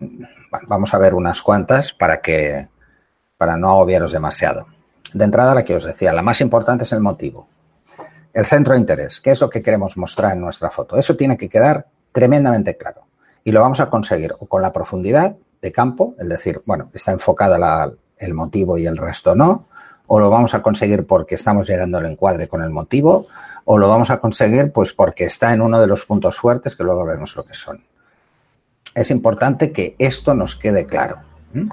vamos 0.66 0.92
a 0.94 0.98
ver 0.98 1.14
unas 1.14 1.42
cuantas 1.42 1.92
para 1.92 2.20
que 2.20 2.68
para 3.36 3.56
no 3.56 3.70
agobiaros 3.70 4.12
demasiado. 4.12 4.66
De 5.14 5.24
entrada, 5.24 5.54
la 5.54 5.64
que 5.64 5.74
os 5.74 5.84
decía, 5.84 6.12
la 6.12 6.22
más 6.22 6.40
importante 6.40 6.84
es 6.84 6.92
el 6.92 7.00
motivo. 7.00 7.48
El 8.32 8.46
centro 8.46 8.74
de 8.74 8.80
interés, 8.80 9.20
¿qué 9.20 9.32
es 9.32 9.40
lo 9.40 9.50
que 9.50 9.62
queremos 9.62 9.96
mostrar 9.96 10.32
en 10.32 10.40
nuestra 10.40 10.70
foto? 10.70 10.96
Eso 10.96 11.16
tiene 11.16 11.36
que 11.36 11.48
quedar 11.48 11.88
tremendamente 12.12 12.76
claro. 12.76 13.02
Y 13.42 13.50
lo 13.50 13.60
vamos 13.60 13.80
a 13.80 13.90
conseguir 13.90 14.34
o 14.38 14.46
con 14.46 14.62
la 14.62 14.72
profundidad 14.72 15.36
de 15.60 15.72
campo, 15.72 16.14
es 16.18 16.28
decir, 16.28 16.62
bueno, 16.64 16.90
está 16.94 17.10
enfocada 17.10 17.92
el 18.18 18.34
motivo 18.34 18.78
y 18.78 18.86
el 18.86 18.96
resto 18.96 19.34
no, 19.34 19.66
o 20.06 20.20
lo 20.20 20.30
vamos 20.30 20.54
a 20.54 20.62
conseguir 20.62 21.06
porque 21.06 21.34
estamos 21.34 21.68
llegando 21.68 21.98
al 21.98 22.06
encuadre 22.06 22.46
con 22.46 22.62
el 22.62 22.70
motivo, 22.70 23.26
o 23.64 23.78
lo 23.78 23.88
vamos 23.88 24.10
a 24.10 24.20
conseguir 24.20 24.72
pues 24.72 24.92
porque 24.92 25.24
está 25.24 25.52
en 25.52 25.60
uno 25.60 25.80
de 25.80 25.86
los 25.86 26.06
puntos 26.06 26.38
fuertes 26.38 26.76
que 26.76 26.84
luego 26.84 27.04
veremos 27.04 27.34
lo 27.36 27.44
que 27.44 27.54
son. 27.54 27.82
Es 28.94 29.10
importante 29.10 29.72
que 29.72 29.96
esto 29.98 30.34
nos 30.34 30.56
quede 30.56 30.86
claro. 30.86 31.20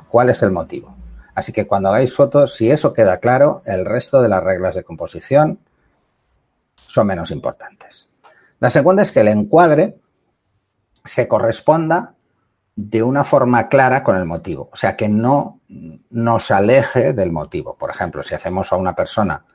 ¿Cuál 0.09 0.29
es 0.29 0.41
el 0.41 0.51
motivo? 0.51 0.95
Así 1.35 1.51
que 1.51 1.67
cuando 1.67 1.89
hagáis 1.89 2.15
fotos, 2.15 2.55
si 2.55 2.71
eso 2.71 2.93
queda 2.93 3.17
claro, 3.17 3.61
el 3.65 3.85
resto 3.85 4.21
de 4.21 4.29
las 4.29 4.43
reglas 4.43 4.73
de 4.73 4.83
composición 4.83 5.59
son 6.87 7.07
menos 7.07 7.31
importantes. 7.31 8.11
La 8.59 8.71
segunda 8.71 9.03
es 9.03 9.11
que 9.11 9.19
el 9.19 9.27
encuadre 9.27 9.99
se 11.05 11.27
corresponda 11.27 12.15
de 12.75 13.03
una 13.03 13.23
forma 13.23 13.69
clara 13.69 14.03
con 14.03 14.17
el 14.17 14.25
motivo, 14.25 14.69
o 14.71 14.75
sea, 14.75 14.95
que 14.95 15.09
no 15.09 15.61
nos 16.09 16.51
aleje 16.51 17.13
del 17.13 17.31
motivo. 17.31 17.75
Por 17.77 17.89
ejemplo, 17.89 18.23
si 18.23 18.35
hacemos 18.35 18.71
a 18.71 18.75
una 18.75 18.95
persona 18.95 19.45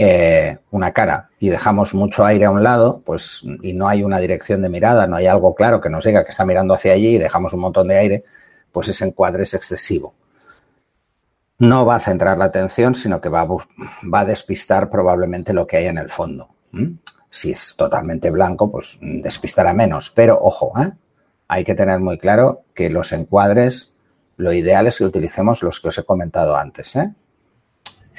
eh, 0.00 0.58
una 0.70 0.92
cara 0.92 1.28
y 1.40 1.48
dejamos 1.48 1.92
mucho 1.92 2.24
aire 2.24 2.44
a 2.44 2.50
un 2.50 2.62
lado, 2.62 3.02
pues 3.04 3.42
y 3.62 3.72
no 3.72 3.88
hay 3.88 4.04
una 4.04 4.18
dirección 4.18 4.62
de 4.62 4.68
mirada, 4.68 5.06
no 5.06 5.16
hay 5.16 5.26
algo 5.26 5.54
claro 5.54 5.80
que 5.80 5.90
nos 5.90 6.04
diga 6.04 6.24
que 6.24 6.30
está 6.30 6.44
mirando 6.44 6.74
hacia 6.74 6.92
allí 6.92 7.16
y 7.16 7.18
dejamos 7.18 7.52
un 7.52 7.60
montón 7.60 7.88
de 7.88 7.98
aire, 7.98 8.24
pues 8.70 8.88
ese 8.88 9.04
encuadre 9.04 9.42
es 9.42 9.54
excesivo. 9.54 10.14
No 11.58 11.84
va 11.84 11.96
a 11.96 12.00
centrar 12.00 12.38
la 12.38 12.46
atención, 12.46 12.94
sino 12.94 13.20
que 13.20 13.28
va 13.28 13.46
a, 14.12 14.24
despistar 14.24 14.90
probablemente 14.90 15.52
lo 15.52 15.66
que 15.66 15.78
hay 15.78 15.86
en 15.86 15.98
el 15.98 16.08
fondo. 16.08 16.50
Si 17.30 17.50
es 17.50 17.74
totalmente 17.76 18.30
blanco, 18.30 18.70
pues 18.70 18.98
despistará 19.00 19.74
menos. 19.74 20.10
Pero 20.10 20.38
ojo, 20.40 20.72
¿eh? 20.80 20.92
hay 21.48 21.64
que 21.64 21.74
tener 21.74 21.98
muy 21.98 22.18
claro 22.18 22.62
que 22.74 22.90
los 22.90 23.12
encuadres, 23.12 23.94
lo 24.36 24.52
ideal 24.52 24.86
es 24.86 24.98
que 24.98 25.04
utilicemos 25.04 25.62
los 25.64 25.80
que 25.80 25.88
os 25.88 25.98
he 25.98 26.04
comentado 26.04 26.56
antes, 26.56 26.94
¿eh? 26.94 27.12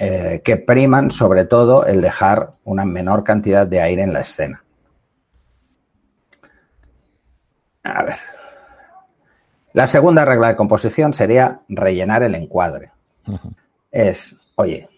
Eh, 0.02 0.42
que 0.46 0.56
priman 0.56 1.12
sobre 1.12 1.44
todo 1.44 1.86
el 1.86 2.00
dejar 2.00 2.52
una 2.64 2.86
menor 2.86 3.26
cantidad 3.26 3.68
de 3.68 3.82
aire 3.82 4.02
en 4.02 4.14
la 4.14 4.22
escena. 4.22 4.64
A 7.84 8.04
ver. 8.04 8.16
La 9.74 9.88
segunda 9.88 10.24
regla 10.24 10.48
de 10.48 10.56
composición 10.56 11.14
sería 11.14 11.62
rellenar 11.68 12.24
el 12.24 12.36
encuadre. 12.36 12.92
Es, 13.92 14.38
oye, 14.56 14.90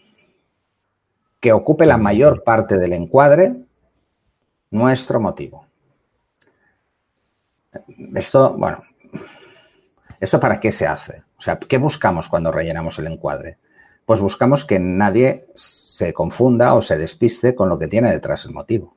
que 1.40 1.52
ocupe 1.52 1.86
la 1.86 1.98
mayor 1.98 2.44
parte 2.44 2.78
del 2.78 2.92
encuadre 2.92 3.56
nuestro 4.70 5.20
motivo. 5.20 5.66
Esto, 8.14 8.54
bueno, 8.54 8.82
¿esto 10.20 10.38
para 10.38 10.60
qué 10.60 10.72
se 10.72 10.86
hace? 10.86 11.24
O 11.38 11.40
sea, 11.40 11.58
¿qué 11.58 11.78
buscamos 11.78 12.28
cuando 12.28 12.52
rellenamos 12.52 12.98
el 12.98 13.08
encuadre? 13.08 13.58
Pues 14.06 14.20
buscamos 14.20 14.64
que 14.64 14.78
nadie 14.78 15.46
se 15.54 16.12
confunda 16.12 16.74
o 16.74 16.82
se 16.82 16.98
despiste 16.98 17.54
con 17.54 17.68
lo 17.68 17.78
que 17.78 17.88
tiene 17.88 18.10
detrás 18.10 18.44
el 18.44 18.52
motivo. 18.52 18.94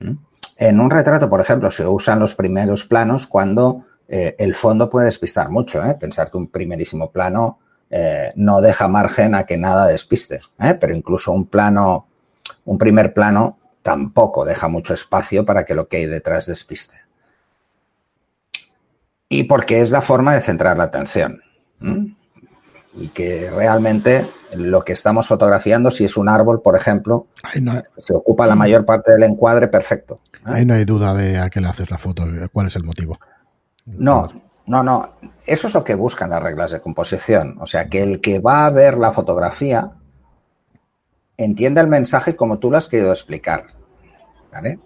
¿Mm? 0.00 0.12
En 0.56 0.80
un 0.80 0.90
retrato, 0.90 1.28
por 1.28 1.40
ejemplo, 1.40 1.70
se 1.70 1.86
usan 1.86 2.20
los 2.20 2.34
primeros 2.34 2.84
planos 2.84 3.26
cuando 3.26 3.84
eh, 4.06 4.36
el 4.38 4.54
fondo 4.54 4.88
puede 4.88 5.06
despistar 5.06 5.50
mucho. 5.50 5.84
¿eh? 5.84 5.96
Pensar 5.98 6.30
que 6.30 6.36
un 6.36 6.48
primerísimo 6.48 7.10
plano 7.10 7.58
eh, 7.96 8.32
no 8.34 8.60
deja 8.60 8.88
margen 8.88 9.34
a 9.34 9.46
que 9.46 9.56
nada 9.56 9.86
despiste, 9.86 10.40
pero 10.80 10.94
incluso 10.94 11.30
un 11.32 11.46
plano, 11.46 12.08
un 12.64 12.78
primer 12.78 13.14
plano 13.14 13.58
tampoco 13.82 14.44
deja 14.44 14.68
mucho 14.68 14.94
espacio 14.94 15.44
para 15.44 15.64
que 15.64 15.74
lo 15.74 15.86
que 15.86 15.98
hay 15.98 16.06
detrás 16.06 16.46
despiste 16.46 17.04
y 19.28 19.44
porque 19.44 19.80
es 19.80 19.90
la 19.90 20.00
forma 20.00 20.34
de 20.34 20.40
centrar 20.40 20.78
la 20.78 20.84
atención. 20.84 21.40
Y 22.96 23.08
que 23.08 23.50
realmente 23.50 24.30
lo 24.54 24.82
que 24.82 24.92
estamos 24.92 25.26
fotografiando, 25.26 25.90
si 25.90 26.04
es 26.04 26.16
un 26.16 26.28
árbol, 26.28 26.62
por 26.62 26.76
ejemplo, 26.76 27.26
se 27.98 28.14
ocupa 28.14 28.46
la 28.46 28.54
mayor 28.54 28.84
parte 28.84 29.10
del 29.12 29.24
encuadre, 29.24 29.66
perfecto. 29.66 30.20
¿eh? 30.32 30.38
Ahí 30.44 30.64
no 30.64 30.74
hay 30.74 30.84
duda 30.84 31.14
de 31.14 31.38
a 31.38 31.50
qué 31.50 31.60
le 31.60 31.68
haces 31.68 31.90
la 31.90 31.98
foto, 31.98 32.26
cuál 32.52 32.68
es 32.68 32.76
el 32.76 32.84
motivo. 32.84 33.18
No, 33.86 34.28
no, 34.66 34.82
no. 34.82 35.14
Eso 35.46 35.68
es 35.68 35.74
lo 35.74 35.84
que 35.84 35.94
buscan 35.94 36.30
las 36.30 36.42
reglas 36.42 36.70
de 36.70 36.80
composición. 36.80 37.56
O 37.60 37.66
sea, 37.66 37.88
que 37.88 38.02
el 38.02 38.20
que 38.20 38.38
va 38.38 38.66
a 38.66 38.70
ver 38.70 38.98
la 38.98 39.12
fotografía 39.12 39.92
entienda 41.36 41.80
el 41.80 41.88
mensaje 41.88 42.36
como 42.36 42.58
tú 42.58 42.70
lo 42.70 42.76
has 42.76 42.88
querido 42.88 43.10
explicar. 43.10 43.66
¿Vale? 44.52 44.78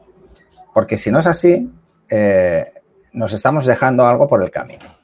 Porque 0.75 0.99
si 0.99 1.11
no 1.11 1.19
es 1.19 1.27
así, 1.27 1.73
eh, 2.09 2.67
nos 3.13 3.33
estamos 3.33 3.67
dejando 3.67 4.07
algo 4.07 4.27
por 4.27 4.43
el 4.43 4.51
camino. 4.51 4.99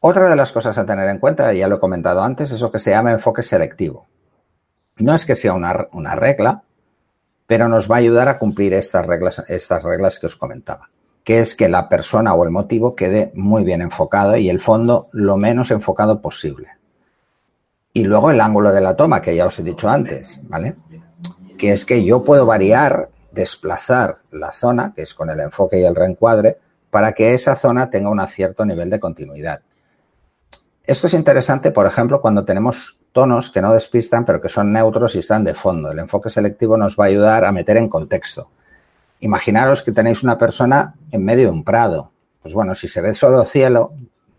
Otra 0.00 0.28
de 0.28 0.36
las 0.36 0.52
cosas 0.52 0.78
a 0.78 0.86
tener 0.86 1.08
en 1.08 1.18
cuenta, 1.18 1.52
ya 1.52 1.68
lo 1.68 1.76
he 1.76 1.80
comentado 1.80 2.22
antes, 2.22 2.52
es 2.52 2.60
lo 2.60 2.70
que 2.70 2.78
se 2.78 2.90
llama 2.90 3.12
enfoque 3.12 3.42
selectivo. 3.42 4.08
No 4.98 5.14
es 5.14 5.24
que 5.24 5.34
sea 5.34 5.52
una, 5.52 5.88
una 5.92 6.14
regla, 6.14 6.62
pero 7.46 7.68
nos 7.68 7.90
va 7.90 7.96
a 7.96 7.98
ayudar 7.98 8.28
a 8.28 8.38
cumplir 8.38 8.74
estas 8.74 9.06
reglas, 9.06 9.44
estas 9.48 9.82
reglas 9.82 10.18
que 10.18 10.26
os 10.26 10.36
comentaba, 10.36 10.90
que 11.26 11.40
es 11.40 11.56
que 11.56 11.68
la 11.68 11.88
persona 11.88 12.34
o 12.34 12.44
el 12.44 12.52
motivo 12.52 12.94
quede 12.94 13.32
muy 13.34 13.64
bien 13.64 13.82
enfocado 13.82 14.36
y 14.36 14.48
el 14.48 14.60
fondo 14.60 15.08
lo 15.10 15.36
menos 15.36 15.72
enfocado 15.72 16.22
posible. 16.22 16.68
Y 17.92 18.04
luego 18.04 18.30
el 18.30 18.40
ángulo 18.40 18.72
de 18.72 18.80
la 18.80 18.94
toma, 18.94 19.20
que 19.20 19.34
ya 19.34 19.44
os 19.44 19.58
he 19.58 19.64
dicho 19.64 19.88
antes, 19.88 20.40
¿vale? 20.44 20.76
Que 21.58 21.72
es 21.72 21.84
que 21.84 22.04
yo 22.04 22.22
puedo 22.22 22.46
variar 22.46 23.10
desplazar 23.32 24.18
la 24.30 24.52
zona, 24.52 24.92
que 24.94 25.02
es 25.02 25.14
con 25.14 25.28
el 25.28 25.40
enfoque 25.40 25.80
y 25.80 25.84
el 25.84 25.96
reencuadre, 25.96 26.58
para 26.90 27.10
que 27.10 27.34
esa 27.34 27.56
zona 27.56 27.90
tenga 27.90 28.08
un 28.08 28.24
cierto 28.28 28.64
nivel 28.64 28.88
de 28.88 29.00
continuidad. 29.00 29.62
Esto 30.86 31.08
es 31.08 31.14
interesante, 31.14 31.72
por 31.72 31.86
ejemplo, 31.86 32.20
cuando 32.20 32.44
tenemos 32.44 33.00
tonos 33.10 33.50
que 33.50 33.60
no 33.60 33.74
despistan, 33.74 34.24
pero 34.24 34.40
que 34.40 34.48
son 34.48 34.72
neutros 34.72 35.16
y 35.16 35.18
están 35.18 35.42
de 35.42 35.54
fondo. 35.54 35.90
El 35.90 35.98
enfoque 35.98 36.30
selectivo 36.30 36.76
nos 36.76 36.96
va 36.96 37.06
a 37.06 37.08
ayudar 37.08 37.44
a 37.44 37.50
meter 37.50 37.78
en 37.78 37.88
contexto. 37.88 38.48
Imaginaros 39.20 39.82
que 39.82 39.92
tenéis 39.92 40.22
una 40.22 40.38
persona 40.38 40.94
en 41.10 41.24
medio 41.24 41.44
de 41.44 41.50
un 41.50 41.64
prado. 41.64 42.12
Pues 42.42 42.54
bueno, 42.54 42.74
si 42.74 42.88
se 42.88 43.00
ve 43.00 43.14
solo 43.14 43.44
cielo, 43.44 43.92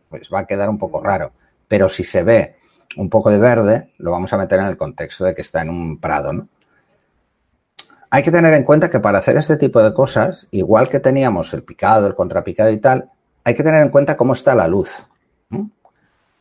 pues 0.10 0.30
va 0.34 0.40
a 0.40 0.48
quedar 0.48 0.70
un 0.70 0.78
poco 0.78 1.02
raro. 1.02 1.32
Pero 1.68 1.90
si 1.90 2.04
se 2.04 2.24
ve 2.24 2.56
un 2.96 3.10
poco 3.10 3.30
de 3.30 3.38
verde, 3.38 3.94
lo 3.98 4.12
vamos 4.12 4.32
a 4.34 4.38
meter 4.38 4.60
en 4.60 4.68
el 4.68 4.78
contexto 4.78 5.26
de 5.26 5.36
que 5.36 5.42
está 5.42 5.62
en 5.62 5.70
un 5.70 6.00
prado, 6.00 6.34
¿no? 6.34 6.48
hay 8.10 8.24
que 8.24 8.32
tener 8.32 8.54
en 8.54 8.64
cuenta 8.64 8.90
que 8.90 9.00
para 9.00 9.20
hacer 9.20 9.38
este 9.38 9.58
tipo 9.58 9.82
de 9.82 9.94
cosas, 9.94 10.48
igual 10.52 10.90
que 10.90 11.00
teníamos 11.00 11.54
el 11.54 11.64
picado, 11.64 12.08
el 12.08 12.16
contrapicado 12.16 12.70
y 12.70 12.78
tal, 12.78 13.10
hay 13.44 13.54
que 13.54 13.64
tener 13.64 13.82
en 13.82 13.90
cuenta 13.90 14.18
cómo 14.18 14.34
está 14.34 14.56
la 14.56 14.68
luz. 14.68 15.08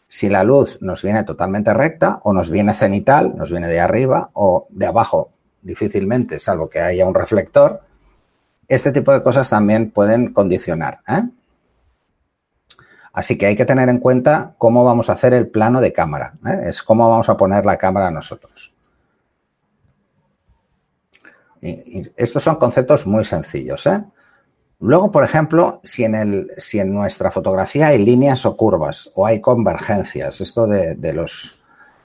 Si 0.08 0.28
la 0.28 0.44
luz 0.44 0.78
nos 0.80 1.02
viene 1.02 1.24
totalmente 1.24 1.74
recta 1.74 2.20
o 2.22 2.32
nos 2.32 2.50
viene 2.50 2.74
cenital, 2.74 3.34
nos 3.36 3.50
viene 3.50 3.66
de 3.66 3.80
arriba 3.80 4.30
o 4.34 4.66
de 4.70 4.86
abajo, 4.86 5.30
difícilmente, 5.62 6.38
salvo 6.38 6.68
que 6.68 6.80
haya 6.80 7.04
un 7.06 7.14
reflector, 7.14 7.82
este 8.68 8.92
tipo 8.92 9.12
de 9.12 9.22
cosas 9.22 9.48
también 9.50 9.90
pueden 9.90 10.32
condicionar. 10.32 11.00
¿eh? 11.08 11.22
Así 13.12 13.38
que 13.38 13.46
hay 13.46 13.56
que 13.56 13.64
tener 13.64 13.88
en 13.88 13.98
cuenta 13.98 14.54
cómo 14.58 14.84
vamos 14.84 15.08
a 15.08 15.14
hacer 15.14 15.34
el 15.34 15.48
plano 15.48 15.80
de 15.80 15.92
cámara. 15.92 16.34
¿eh? 16.46 16.68
Es 16.68 16.82
cómo 16.82 17.08
vamos 17.08 17.28
a 17.28 17.36
poner 17.36 17.64
la 17.64 17.76
cámara 17.76 18.10
nosotros 18.10 18.76
estos 22.16 22.42
son 22.42 22.56
conceptos 22.56 23.06
muy 23.06 23.24
sencillos. 23.24 23.86
¿eh? 23.86 24.04
Luego, 24.80 25.10
por 25.10 25.24
ejemplo, 25.24 25.80
si 25.82 26.04
en, 26.04 26.14
el, 26.14 26.50
si 26.58 26.78
en 26.78 26.92
nuestra 26.92 27.30
fotografía 27.30 27.88
hay 27.88 28.04
líneas 28.04 28.44
o 28.46 28.56
curvas 28.56 29.10
o 29.14 29.26
hay 29.26 29.40
convergencias, 29.40 30.40
esto 30.40 30.66
de, 30.66 31.12
los 31.12 31.62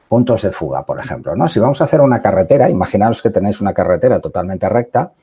puntos 0.07 0.41
de 0.41 0.51
fuga, 0.51 0.85
por 0.85 0.99
ejemplo, 0.99 1.35
¿no? 1.35 1.47
Si 1.47 1.59
vamos 1.59 1.81
a 1.81 1.85
hacer 1.85 2.01
una 2.01 2.21
carretera, 2.21 2.69
imaginaos 2.69 3.21
que 3.21 3.29
tenéis 3.29 3.61
una 3.61 3.73
carretera 3.73 4.19
totalmente 4.19 4.67
recta, 4.69 5.13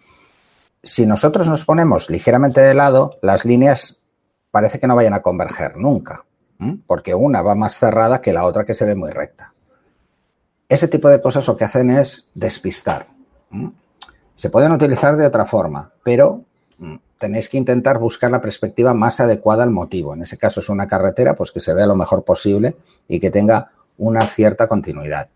si 0.82 1.06
nosotros 1.06 1.48
nos 1.48 1.64
ponemos 1.64 2.10
ligeramente 2.10 2.60
de 2.60 2.74
lado, 2.74 3.18
las 3.22 3.44
líneas 3.44 4.02
parece 4.50 4.78
que 4.78 4.86
no 4.86 4.96
vayan 4.96 5.14
a 5.14 5.22
converger 5.22 5.76
nunca, 5.76 6.24
porque 6.86 7.14
una 7.14 7.42
va 7.42 7.54
más 7.54 7.78
cerrada 7.78 8.20
que 8.20 8.32
la 8.32 8.44
otra 8.44 8.64
que 8.64 8.74
se 8.74 8.84
ve 8.84 8.94
muy 8.94 9.10
recta. 9.10 9.54
Ese 10.68 10.88
tipo 10.88 11.08
de 11.08 11.20
cosas 11.20 11.46
lo 11.46 11.56
que 11.56 11.64
hacen 11.64 11.90
es 11.90 12.30
despistar. 12.34 13.06
Se 14.34 14.50
pueden 14.50 14.72
utilizar 14.72 15.16
de 15.16 15.26
otra 15.26 15.44
forma, 15.44 15.92
pero 16.02 16.44
tenéis 17.18 17.48
que 17.48 17.58
intentar 17.58 17.98
buscar 17.98 18.30
la 18.30 18.40
perspectiva 18.40 18.94
más 18.94 19.20
adecuada 19.20 19.64
al 19.64 19.70
motivo. 19.70 20.14
En 20.14 20.22
ese 20.22 20.38
caso 20.38 20.60
es 20.60 20.68
una 20.68 20.86
carretera, 20.86 21.34
pues 21.34 21.50
que 21.50 21.60
se 21.60 21.74
vea 21.74 21.86
lo 21.86 21.96
mejor 21.96 22.24
posible 22.24 22.76
y 23.08 23.18
que 23.18 23.30
tenga 23.30 23.72
una 23.96 24.22
cierta 24.22 24.68
continuidad. 24.68 25.28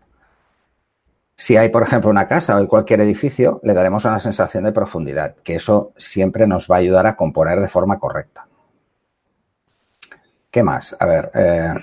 Si 1.35 1.57
hay, 1.57 1.69
por 1.69 1.83
ejemplo, 1.83 2.09
una 2.09 2.27
casa 2.27 2.59
o 2.61 2.67
cualquier 2.67 3.01
edificio, 3.01 3.59
le 3.63 3.73
daremos 3.73 4.05
una 4.05 4.19
sensación 4.19 4.63
de 4.63 4.71
profundidad, 4.71 5.35
que 5.43 5.55
eso 5.55 5.93
siempre 5.97 6.47
nos 6.47 6.67
va 6.69 6.75
a 6.75 6.79
ayudar 6.79 7.07
a 7.07 7.15
componer 7.15 7.59
de 7.59 7.67
forma 7.67 7.99
correcta. 7.99 8.47
¿Qué 10.51 10.61
más? 10.61 10.95
A 10.99 11.05
ver, 11.07 11.31
eh, 11.33 11.73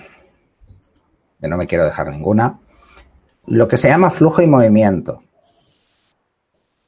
no 1.41 1.57
me 1.57 1.67
quiero 1.67 1.83
dejar 1.85 2.07
ninguna. 2.07 2.59
Lo 3.45 3.67
que 3.67 3.77
se 3.77 3.89
llama 3.89 4.09
flujo 4.09 4.41
y 4.41 4.47
movimiento. 4.47 5.21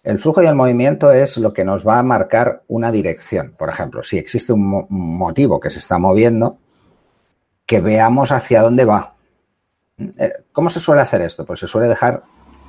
El 0.04 0.20
flujo 0.20 0.42
y 0.42 0.46
el 0.46 0.56
movimiento 0.56 1.12
es 1.12 1.38
lo 1.38 1.54
que 1.54 1.66
nos 1.66 1.88
va 1.88 2.00
a 2.00 2.04
marcar 2.04 2.64
una 2.68 2.92
dirección. 2.92 3.56
Por 3.58 3.70
ejemplo, 3.70 4.04
si 4.04 4.18
existe 4.18 4.54
un, 4.54 4.86
motivo 4.90 5.60
que 5.60 5.70
se 5.70 5.80
está 5.80 5.98
moviendo, 5.98 6.58
que 7.66 7.82
veamos 7.82 8.32
hacia 8.32 8.62
dónde 8.62 8.86
va. 8.86 9.16
Eh, 9.98 10.34
¿Cómo 10.52 10.70
se 10.70 10.80
suele 10.80 11.02
hacer 11.02 11.22
esto? 11.22 11.46
Pues 11.46 11.60
se 11.60 11.68
suele 11.68 11.88
dejar 11.88 12.24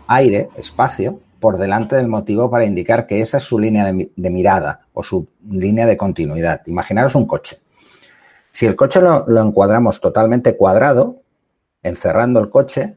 aire, 0.06 0.48
espacio, 0.56 1.20
por 1.40 1.58
delante 1.58 1.96
del 1.96 2.08
motivo 2.08 2.50
para 2.50 2.64
indicar 2.64 3.06
que 3.06 3.20
esa 3.20 3.36
es 3.36 3.42
su 3.42 3.58
línea 3.58 3.84
de, 3.92 4.30
mirada 4.30 4.86
o 4.94 5.02
su 5.02 5.28
línea 5.42 5.86
de 5.86 5.96
continuidad. 5.96 6.62
Imaginaros 6.66 7.14
un 7.14 7.26
coche. 7.26 7.60
Si 8.50 8.66
el 8.66 8.76
coche 8.76 9.00
lo 9.00 9.42
encuadramos 9.42 10.00
totalmente 10.00 10.56
cuadrado, 10.56 11.20
encerrando 11.82 12.40
el 12.40 12.48
coche, 12.48 12.96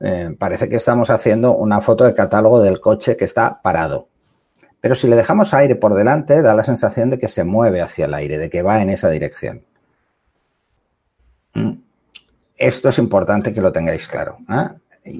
eh, 0.00 0.34
parece 0.38 0.68
que 0.68 0.76
estamos 0.76 1.10
haciendo 1.10 1.56
una 1.56 1.80
foto 1.80 2.04
de 2.04 2.14
catálogo 2.14 2.60
del 2.60 2.80
coche 2.80 3.16
que 3.16 3.24
está 3.24 3.60
parado. 3.60 4.08
Pero 4.80 4.94
si 4.94 5.08
le 5.08 5.16
dejamos 5.16 5.54
aire 5.54 5.74
por 5.74 5.94
delante, 5.94 6.40
da 6.40 6.54
la 6.54 6.64
sensación 6.64 7.10
de 7.10 7.18
que 7.18 7.28
se 7.28 7.44
mueve 7.44 7.80
hacia 7.80 8.04
el 8.04 8.14
aire, 8.14 8.38
de 8.38 8.48
que 8.48 8.62
va 8.62 8.80
en 8.80 8.90
esa 8.90 9.08
dirección. 9.08 9.64
Mm. 11.54 11.72
Esto 12.56 12.88
es 12.88 12.98
importante 12.98 13.52
que 13.52 13.60
lo 13.60 13.72
tengáis 13.72 14.06
claro. 14.06 14.38
¿eh? 14.48 14.68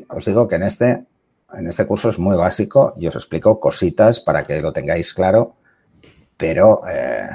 Os 0.09 0.25
digo 0.25 0.49
que 0.49 0.57
en 0.57 0.63
este 0.63 1.07
en 1.55 1.67
este 1.67 1.87
curso 1.87 2.11
es 2.11 2.19
muy 2.19 2.37
básico 2.37 2.95
y 2.99 3.07
os 3.07 3.17
explico 3.17 3.59
cositas 3.59 4.21
para 4.21 4.45
que 4.45 4.61
lo 4.61 4.73
tengáis 4.73 5.15
claro, 5.15 5.57
pero 6.37 6.83
eh, 6.89 7.27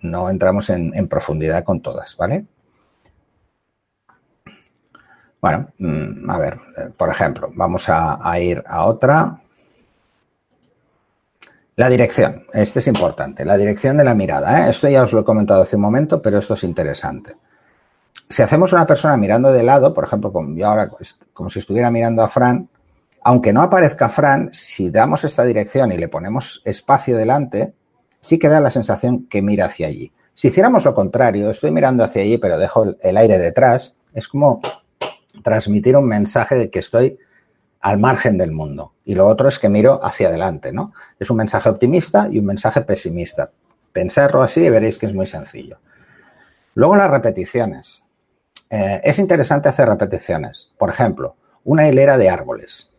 no 0.00 0.28
entramos 0.28 0.70
en, 0.70 1.08
profundidad 1.08 1.62
con 1.62 1.80
todas, 1.80 2.16
¿vale? 2.16 2.46
Bueno, 5.40 5.72
mm, 5.78 6.28
a 6.30 6.38
ver, 6.38 6.58
eh, 6.76 6.90
por 6.96 7.08
ejemplo, 7.08 7.50
vamos 7.54 7.88
a 7.88 8.38
ir 8.40 8.62
a 8.66 8.84
otra. 8.86 9.40
La 11.76 11.88
dirección, 11.88 12.44
este 12.52 12.80
es 12.80 12.88
importante, 12.88 13.44
la 13.44 13.56
dirección 13.56 13.96
de 13.96 14.04
la 14.04 14.14
mirada. 14.14 14.66
¿eh? 14.66 14.70
Esto 14.70 14.88
ya 14.88 15.04
os 15.04 15.12
lo 15.12 15.20
he 15.20 15.24
comentado 15.24 15.62
hace 15.62 15.76
un 15.76 15.82
momento, 15.82 16.20
pero 16.20 16.38
esto 16.38 16.54
es 16.54 16.64
interesante. 16.64 17.36
Si 18.30 18.42
hacemos 18.42 18.72
una 18.72 18.86
persona 18.86 19.16
mirando 19.16 19.52
de 19.52 19.64
lado, 19.64 19.92
por 19.92 20.04
ejemplo, 20.04 20.32
como 20.32 20.56
yo 20.56 20.68
ahora, 20.68 20.88
pues, 20.88 21.18
como 21.32 21.50
si 21.50 21.58
estuviera 21.58 21.90
mirando 21.90 22.22
a 22.22 22.28
Fran, 22.28 22.68
aunque 23.22 23.52
no 23.52 23.60
aparezca 23.60 24.08
Fran, 24.08 24.50
si 24.52 24.88
damos 24.90 25.24
esta 25.24 25.42
dirección 25.42 25.90
y 25.90 25.98
le 25.98 26.06
ponemos 26.06 26.62
espacio 26.64 27.16
delante, 27.16 27.74
sí 28.20 28.38
que 28.38 28.48
da 28.48 28.60
la 28.60 28.70
sensación 28.70 29.26
que 29.26 29.42
mira 29.42 29.66
hacia 29.66 29.88
allí. 29.88 30.12
Si 30.32 30.46
hiciéramos 30.46 30.84
lo 30.84 30.94
contrario, 30.94 31.50
estoy 31.50 31.72
mirando 31.72 32.04
hacia 32.04 32.22
allí, 32.22 32.38
pero 32.38 32.56
dejo 32.56 32.94
el 33.00 33.16
aire 33.16 33.36
detrás, 33.36 33.96
es 34.14 34.28
como 34.28 34.60
transmitir 35.42 35.96
un 35.96 36.06
mensaje 36.06 36.54
de 36.54 36.70
que 36.70 36.78
estoy 36.78 37.18
al 37.80 37.98
margen 37.98 38.38
del 38.38 38.52
mundo. 38.52 38.94
Y 39.04 39.16
lo 39.16 39.26
otro 39.26 39.48
es 39.48 39.58
que 39.58 39.68
miro 39.68 39.98
hacia 40.04 40.28
adelante, 40.28 40.72
¿no? 40.72 40.92
Es 41.18 41.30
un 41.30 41.36
mensaje 41.36 41.68
optimista 41.68 42.28
y 42.30 42.38
un 42.38 42.46
mensaje 42.46 42.82
pesimista. 42.82 43.50
Pensarlo 43.92 44.40
así 44.40 44.60
y 44.60 44.70
veréis 44.70 44.98
que 44.98 45.06
es 45.06 45.14
muy 45.14 45.26
sencillo. 45.26 45.80
Luego 46.74 46.94
las 46.94 47.10
repeticiones. 47.10 48.04
Eh, 48.70 49.00
es 49.04 49.18
interesante 49.18 49.68
hacer 49.68 49.88
repeticiones. 49.88 50.72
Por 50.78 50.88
ejemplo, 50.88 51.36
una 51.64 51.88
hilera 51.88 52.16
de 52.16 52.30
árboles. 52.30 52.92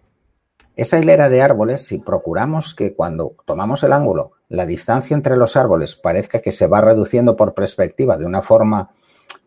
Esa 0.76 1.00
hilera 1.00 1.30
de 1.30 1.42
árboles, 1.42 1.86
si 1.86 1.98
procuramos 1.98 2.74
que 2.74 2.94
cuando 2.94 3.36
tomamos 3.46 3.84
el 3.84 3.94
ángulo, 3.94 4.32
la 4.50 4.66
distancia 4.66 5.16
entre 5.16 5.38
los 5.38 5.56
árboles 5.56 5.96
parezca 5.96 6.40
que 6.40 6.52
se 6.52 6.68
va 6.68 6.82
reduciendo 6.82 7.36
por 7.36 7.54
perspectiva 7.54 8.18
de 8.18 8.26
una 8.26 8.42
forma 8.42 8.92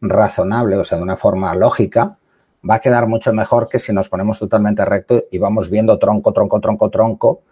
razonable, 0.01 0.77
o 0.77 0.85
sea, 0.85 0.99
de 0.99 1.05
una 1.05 1.17
forma 1.17 1.55
lógica, 1.55 2.19
va 2.69 2.77
a 2.77 2.81
quedar 2.81 3.07
mucho 3.07 3.33
mejor 3.33 3.69
que 3.69 3.79
si 3.79 3.93
nos 3.93 4.09
ponemos 4.09 4.39
totalmente 4.39 4.85
recto 4.85 5.25
y 5.31 5.39
vamos 5.39 5.71
viendo 5.71 5.99
tronco, 5.99 6.33
tronco, 6.33 6.61
tronco, 6.61 6.91
tronco. 6.91 7.43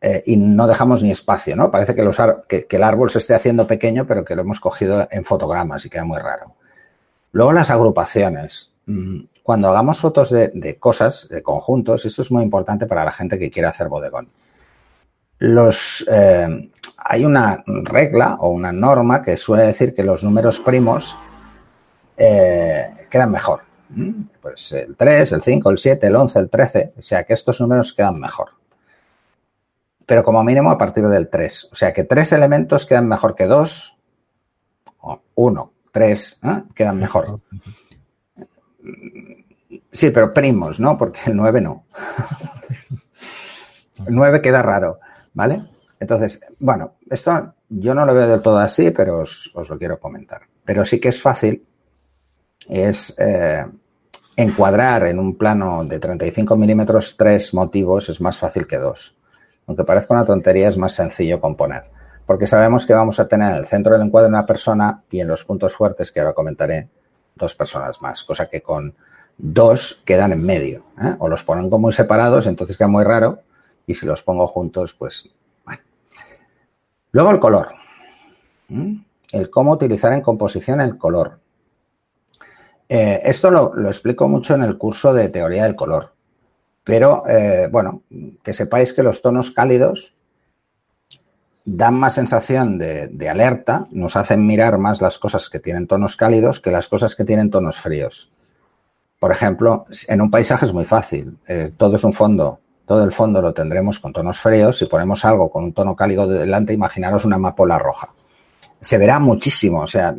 Eh, 0.00 0.22
y 0.26 0.36
no 0.36 0.68
dejamos 0.68 1.02
ni 1.02 1.10
espacio, 1.10 1.56
¿no? 1.56 1.72
Parece 1.72 1.96
que, 1.96 2.04
los 2.04 2.16
que, 2.46 2.66
el 2.68 2.82
árbol 2.84 3.10
se 3.10 3.18
esté 3.18 3.34
haciendo 3.34 3.66
pequeño, 3.66 4.06
pero 4.06 4.24
que 4.24 4.36
lo 4.36 4.42
hemos 4.42 4.60
cogido 4.60 5.08
en 5.10 5.24
fotogramas 5.24 5.84
y 5.86 5.90
queda 5.90 6.04
muy 6.04 6.18
raro. 6.18 6.54
Luego 7.32 7.52
las 7.52 7.70
agrupaciones. 7.70 8.72
Mm, 8.86 9.20
cuando 9.42 9.68
hagamos 9.68 10.00
fotos 10.00 10.30
de, 10.30 10.76
cosas, 10.78 11.28
de 11.30 11.42
conjuntos, 11.42 12.04
esto 12.04 12.22
es 12.22 12.30
muy 12.30 12.42
importante 12.42 12.86
para 12.86 13.04
la 13.04 13.12
gente 13.12 13.38
que 13.38 13.50
quiere 13.50 13.68
hacer 13.68 13.88
bodegón. 13.88 14.28
Los, 15.38 16.06
eh, 16.10 16.70
hay 16.96 17.24
una 17.24 17.62
regla 17.84 18.36
o 18.40 18.48
una 18.48 18.72
norma 18.72 19.22
que 19.22 19.36
suele 19.36 19.64
decir 19.64 19.94
que 19.94 20.02
los 20.02 20.24
números 20.24 20.58
primos 20.58 21.16
eh, 22.16 22.90
quedan 23.08 23.30
mejor. 23.30 23.62
¿Mm? 23.90 24.20
Pues 24.42 24.72
el 24.72 24.96
3, 24.96 25.32
el 25.32 25.42
5, 25.42 25.70
el 25.70 25.78
7, 25.78 26.06
el 26.06 26.16
11, 26.16 26.38
el 26.40 26.50
13, 26.50 26.92
o 26.98 27.02
sea 27.02 27.24
que 27.24 27.32
estos 27.32 27.60
números 27.60 27.92
quedan 27.92 28.18
mejor. 28.18 28.50
Pero 30.04 30.24
como 30.24 30.42
mínimo 30.42 30.70
a 30.70 30.78
partir 30.78 31.06
del 31.06 31.28
3. 31.28 31.68
O 31.72 31.74
sea 31.74 31.92
que 31.92 32.04
tres 32.04 32.32
elementos 32.32 32.86
quedan 32.86 33.08
mejor 33.08 33.34
que 33.34 33.46
dos, 33.46 33.98
o 35.00 35.20
uno, 35.34 35.72
tres, 35.92 36.40
¿eh? 36.42 36.62
quedan 36.74 36.98
mejor. 36.98 37.40
Sí, 39.90 40.10
pero 40.10 40.32
primos, 40.32 40.80
¿no? 40.80 40.96
Porque 40.96 41.20
el 41.26 41.36
9 41.36 41.60
no. 41.60 41.86
el 44.06 44.14
9 44.14 44.40
queda 44.42 44.62
raro, 44.62 45.00
¿vale? 45.34 45.64
Entonces, 46.00 46.40
bueno, 46.58 46.96
esto 47.10 47.54
yo 47.68 47.94
no 47.94 48.06
lo 48.06 48.14
veo 48.14 48.28
del 48.28 48.42
todo 48.42 48.58
así, 48.58 48.90
pero 48.90 49.20
os, 49.20 49.50
os 49.54 49.68
lo 49.68 49.78
quiero 49.78 49.98
comentar. 49.98 50.42
Pero 50.64 50.84
sí 50.84 51.00
que 51.00 51.08
es 51.08 51.20
fácil 51.20 51.66
es 52.68 53.14
eh, 53.18 53.66
encuadrar 54.36 55.06
en 55.06 55.18
un 55.18 55.36
plano 55.36 55.84
de 55.84 55.98
35 55.98 56.56
milímetros 56.56 57.16
tres 57.16 57.54
motivos 57.54 58.08
es 58.08 58.20
más 58.20 58.38
fácil 58.38 58.66
que 58.66 58.78
dos. 58.78 59.16
Aunque 59.66 59.84
parezca 59.84 60.14
una 60.14 60.24
tontería, 60.24 60.68
es 60.68 60.78
más 60.78 60.94
sencillo 60.94 61.40
componer. 61.40 61.90
Porque 62.28 62.46
sabemos 62.46 62.84
que 62.84 62.92
vamos 62.92 63.18
a 63.20 63.26
tener 63.26 63.52
en 63.52 63.56
el 63.56 63.64
centro 63.64 63.94
del 63.94 64.06
encuadre 64.06 64.28
una 64.28 64.44
persona 64.44 65.02
y 65.10 65.20
en 65.20 65.28
los 65.28 65.44
puntos 65.46 65.74
fuertes, 65.74 66.12
que 66.12 66.20
ahora 66.20 66.34
comentaré, 66.34 66.90
dos 67.34 67.54
personas 67.54 68.02
más. 68.02 68.22
Cosa 68.22 68.50
que 68.50 68.60
con 68.60 68.94
dos 69.38 70.02
quedan 70.04 70.32
en 70.32 70.44
medio. 70.44 70.84
¿eh? 71.02 71.16
O 71.20 71.28
los 71.28 71.42
ponen 71.42 71.70
como 71.70 71.86
muy 71.86 71.94
separados, 71.94 72.46
entonces 72.46 72.76
queda 72.76 72.88
muy 72.88 73.02
raro. 73.02 73.40
Y 73.86 73.94
si 73.94 74.04
los 74.04 74.22
pongo 74.22 74.46
juntos, 74.46 74.92
pues. 74.92 75.30
Luego 77.12 77.30
el 77.30 77.40
color. 77.40 77.68
El 79.32 79.48
cómo 79.48 79.72
utilizar 79.72 80.12
en 80.12 80.20
composición 80.20 80.82
el 80.82 80.98
color. 80.98 81.40
Eh, 82.90 83.20
esto 83.24 83.50
lo, 83.50 83.72
explico 83.86 84.28
mucho 84.28 84.54
en 84.54 84.64
el 84.64 84.76
curso 84.76 85.14
de 85.14 85.30
teoría 85.30 85.64
del 85.64 85.76
color, 85.76 86.12
pero 86.84 87.22
eh, 87.26 87.68
bueno, 87.72 88.02
que 88.42 88.52
sepáis 88.52 88.92
que 88.92 89.02
los 89.02 89.22
tonos 89.22 89.50
cálidos 89.50 90.14
dan 91.64 91.94
más 91.94 92.14
sensación 92.14 92.78
de, 92.78 93.28
alerta, 93.28 93.86
nos 93.90 94.16
hacen 94.16 94.46
mirar 94.46 94.78
más 94.78 95.00
las 95.00 95.18
cosas 95.18 95.50
que 95.50 95.58
tienen 95.58 95.86
tonos 95.86 96.16
cálidos 96.16 96.60
que 96.60 96.70
las 96.70 96.88
cosas 96.88 97.14
que 97.14 97.24
tienen 97.24 97.50
tonos 97.50 97.78
fríos. 97.78 98.30
Por 99.18 99.32
ejemplo, 99.32 99.84
en 100.06 100.20
un 100.20 100.30
paisaje 100.30 100.64
es 100.64 100.72
muy 100.72 100.84
fácil, 100.84 101.38
eh, 101.48 101.70
todo 101.76 101.96
es 101.96 102.04
un 102.04 102.12
fondo, 102.12 102.60
todo 102.86 103.04
el 103.04 103.12
fondo 103.12 103.42
lo 103.42 103.52
tendremos 103.52 103.98
con 103.98 104.12
tonos 104.12 104.40
fríos, 104.40 104.78
si 104.78 104.86
ponemos 104.86 105.24
algo 105.24 105.50
con 105.50 105.64
un 105.64 105.72
tono 105.72 105.94
cálido 105.94 106.26
delante, 106.26 106.72
imaginaros 106.72 107.24
una 107.24 107.36
amapola 107.36 107.78
roja. 107.78 108.14
Se 108.80 108.96
verá 108.96 109.18
muchísimo, 109.18 109.82
o 109.82 109.86
sea, 109.86 110.14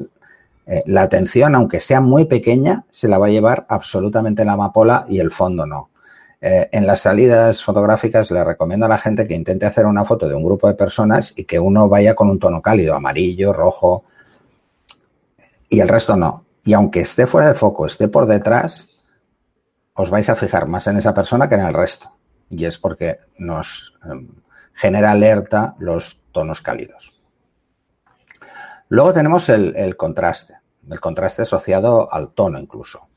eh, 0.67 0.84
la 0.86 1.02
atención, 1.02 1.56
aunque 1.56 1.80
sea 1.80 1.99
muy 1.99 2.25
pequeña, 2.25 2.86
se 2.91 3.08
la 3.08 3.17
va 3.17 3.25
a 3.25 3.32
llevar 3.32 3.65
absolutamente 3.69 4.45
la 4.45 4.54
amapola 4.54 5.04
y 5.10 5.19
el 5.19 5.32
fondo 5.32 5.65
no. 5.65 5.89
Eh, 6.41 6.69
en 6.71 6.88
las 6.88 7.02
salidas 7.02 7.63
fotográficas 7.63 8.32
le 8.32 8.43
recomiendo 8.43 8.86
a 8.86 8.89
la 8.89 8.97
gente 8.97 9.28
que 9.28 9.36
intente 9.36 9.65
hacer 9.65 9.86
una 9.86 10.06
foto 10.06 10.30
de 10.30 10.36
un 10.36 10.43
grupo 10.43 10.67
de 10.67 10.73
personas 10.73 11.34
y 11.36 11.43
que 11.43 11.60
uno 11.60 11.89
vaya 11.89 12.15
con 12.15 12.30
un 12.30 12.39
tono 12.39 12.62
cálido, 12.62 12.95
amarillo, 12.95 13.52
rojo, 13.52 14.06
y 15.69 15.82
el 15.82 15.88
resto 15.88 16.15
no. 16.15 16.45
Y 16.63 16.73
aunque 16.73 17.02
esté 17.02 17.28
fuera 17.28 17.47
de 17.47 17.54
foco, 17.54 17.86
esté 17.86 18.08
por 18.08 18.25
detrás, 18.25 18.89
os 19.93 20.10
vais 20.10 20.30
a 20.30 20.36
fijar 20.36 20.67
más 20.67 20.88
en 20.88 20.97
esa 20.97 21.13
persona 21.13 21.47
que 21.47 21.56
en 21.56 21.62
el 21.62 21.73
resto. 21.73 22.12
Y 22.49 22.65
es 22.65 22.78
porque 22.78 23.17
nos 23.38 23.93
em, 24.04 24.28
genera 24.73 25.12
alerta 25.12 25.75
los 25.78 26.21
tonos 26.32 26.62
cálidos. 26.62 27.15
Luego 28.88 29.13
tenemos 29.13 29.49
el, 29.49 29.95
contraste, 29.97 30.56
el 30.89 30.99
contraste 30.99 31.43
asociado 31.43 32.12
al 32.12 32.32
tono 32.32 32.60
incluso, 32.60 33.08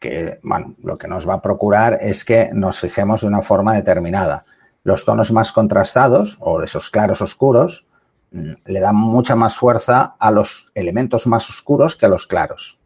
que 0.00 0.40
bueno, 0.42 0.74
lo 0.82 0.98
que 0.98 1.06
nos 1.06 1.28
va 1.28 1.34
a 1.34 1.42
procurar 1.42 1.98
es 2.00 2.24
que 2.24 2.48
nos 2.52 2.80
fijemos 2.80 3.20
de 3.20 3.28
una 3.28 3.42
forma 3.42 3.74
determinada. 3.74 4.46
Los 4.82 5.04
tonos 5.04 5.30
más 5.30 5.52
contrastados 5.52 6.38
o 6.40 6.62
esos 6.62 6.90
claros 6.90 7.20
oscuros 7.20 7.86
mm, 8.32 8.52
le 8.64 8.80
dan 8.80 8.96
mucha 8.96 9.36
más 9.36 9.56
fuerza 9.56 10.16
a 10.18 10.30
los 10.30 10.72
elementos 10.74 11.26
más 11.26 11.48
oscuros 11.50 11.96
que 11.96 12.06
a 12.06 12.08
los 12.08 12.26
claros. 12.26 12.80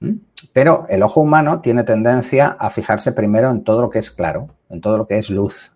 ¿Mm? 0.00 0.16
Pero 0.52 0.84
el 0.88 1.04
ojo 1.04 1.20
humano 1.20 1.60
tiene 1.60 1.84
tendencia 1.84 2.56
a 2.58 2.70
fijarse 2.70 3.12
primero 3.12 3.48
en 3.48 3.62
todo 3.62 3.80
lo 3.80 3.88
que 3.88 4.00
es 4.00 4.10
claro, 4.10 4.50
en 4.68 4.80
todo 4.80 4.98
lo 4.98 5.06
que 5.06 5.18
es 5.18 5.30
luz. 5.30 5.72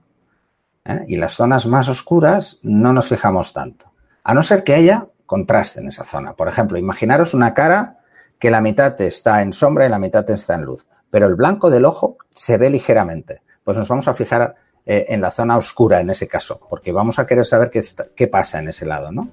¿eh? 0.85 1.05
Y 1.07 1.17
las 1.17 1.35
zonas 1.35 1.65
más 1.67 1.89
oscuras 1.89 2.59
no 2.63 2.93
nos 2.93 3.09
fijamos 3.09 3.53
tanto. 3.53 3.93
A 4.25 4.35
no 4.35 4.43
ser 4.43 4.65
que 4.65 4.75
haya 4.75 5.07
contraste 5.27 5.79
en 5.79 5.87
esa 5.87 6.03
zona. 6.03 6.35
Por 6.35 6.49
ejemplo, 6.49 6.77
imaginaros 6.77 7.35
una 7.35 7.55
cara 7.55 8.00
que 8.41 8.51
la 8.51 8.63
mitad 8.63 8.99
está 9.03 9.43
en 9.43 9.53
sombra 9.53 9.87
y 9.87 9.91
la 9.91 9.99
mitad 9.99 10.29
está 10.31 10.55
en 10.55 10.63
luz, 10.63 10.87
pero 11.11 11.27
el 11.27 11.37
blanco 11.37 11.71
del 11.71 11.85
ojo 11.85 12.17
se 12.35 12.57
ve 12.57 12.71
ligeramente. 12.71 13.43
Pues 13.63 13.77
nos 13.77 13.89
vamos 13.89 14.09
a 14.09 14.15
fijar 14.15 14.57
eh, 14.87 15.05
en 15.11 15.21
la 15.21 15.31
zona 15.31 15.59
oscura 15.59 16.01
en 16.01 16.09
ese 16.09 16.27
caso, 16.27 16.59
porque 16.69 16.91
vamos 16.91 17.19
a 17.19 17.27
querer 17.27 17.45
saber 17.45 17.71
qué, 17.71 17.83
qué 18.17 18.27
pasa 18.27 18.59
en 18.59 18.69
ese 18.69 18.87
lado, 18.87 19.13
¿no? 19.13 19.29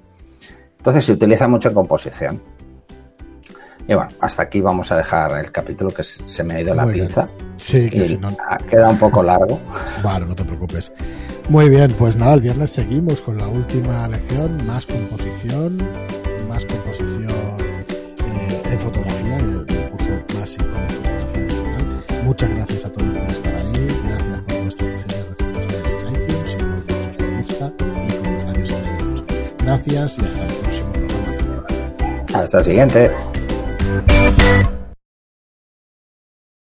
Entonces 0.78 1.06
se 1.06 1.14
utiliza 1.14 1.48
mucho 1.48 1.70
en 1.70 1.76
composición. 1.76 2.44
Y 3.88 3.94
bueno, 3.94 4.10
hasta 4.20 4.44
aquí 4.44 4.60
vamos 4.60 4.92
a 4.92 4.98
dejar 4.98 5.40
el 5.40 5.54
capítulo 5.54 5.92
que 5.92 6.04
se 6.04 6.44
me 6.44 6.56
ha 6.56 6.62
ido 6.62 6.76
la 6.76 6.86
pinza. 6.86 7.30
Sí, 7.56 7.90
que 7.90 8.06
si 8.06 8.18
no... 8.18 8.36
Queda 8.70 8.90
un 8.90 9.00
poco 9.00 9.24
largo. 9.24 9.62
Vale, 10.04 10.26
no 10.26 10.36
te 10.36 10.44
preocupes. 10.44 10.92
Muy 11.48 11.70
bien, 11.70 11.94
pues 11.94 12.18
nada, 12.18 12.34
el 12.34 12.42
viernes 12.42 12.72
seguimos 12.72 13.22
con 13.22 13.38
la 13.38 13.48
última 13.48 14.06
lección, 14.10 14.68
más 14.68 14.86
composición 14.86 15.78
Muchas 22.40 22.56
gracias 22.56 22.86
a 22.86 22.90
todos 22.92 23.18
por 23.18 23.32
estar 23.32 23.56
ahí, 23.56 23.88
gracias 24.06 24.42
por 24.42 24.62
vuestras 24.62 24.94
respuestas 25.08 25.94
en 26.04 26.14
iTunes 26.14 26.52
y 26.52 26.56
por 26.56 26.86
vuestros 26.86 27.18
me 27.18 27.40
gusta 27.40 27.74
y 27.80 28.14
comentarios 28.14 28.70
en 28.70 28.86
iTunes. 28.94 29.24
Gracias 29.58 30.18
y 30.20 30.22
hasta 30.22 30.46
el 30.46 30.54
próximo 30.54 30.94
programa. 30.94 31.66
Hasta 32.36 32.60
el 32.60 32.66
siguiente. 32.66 33.12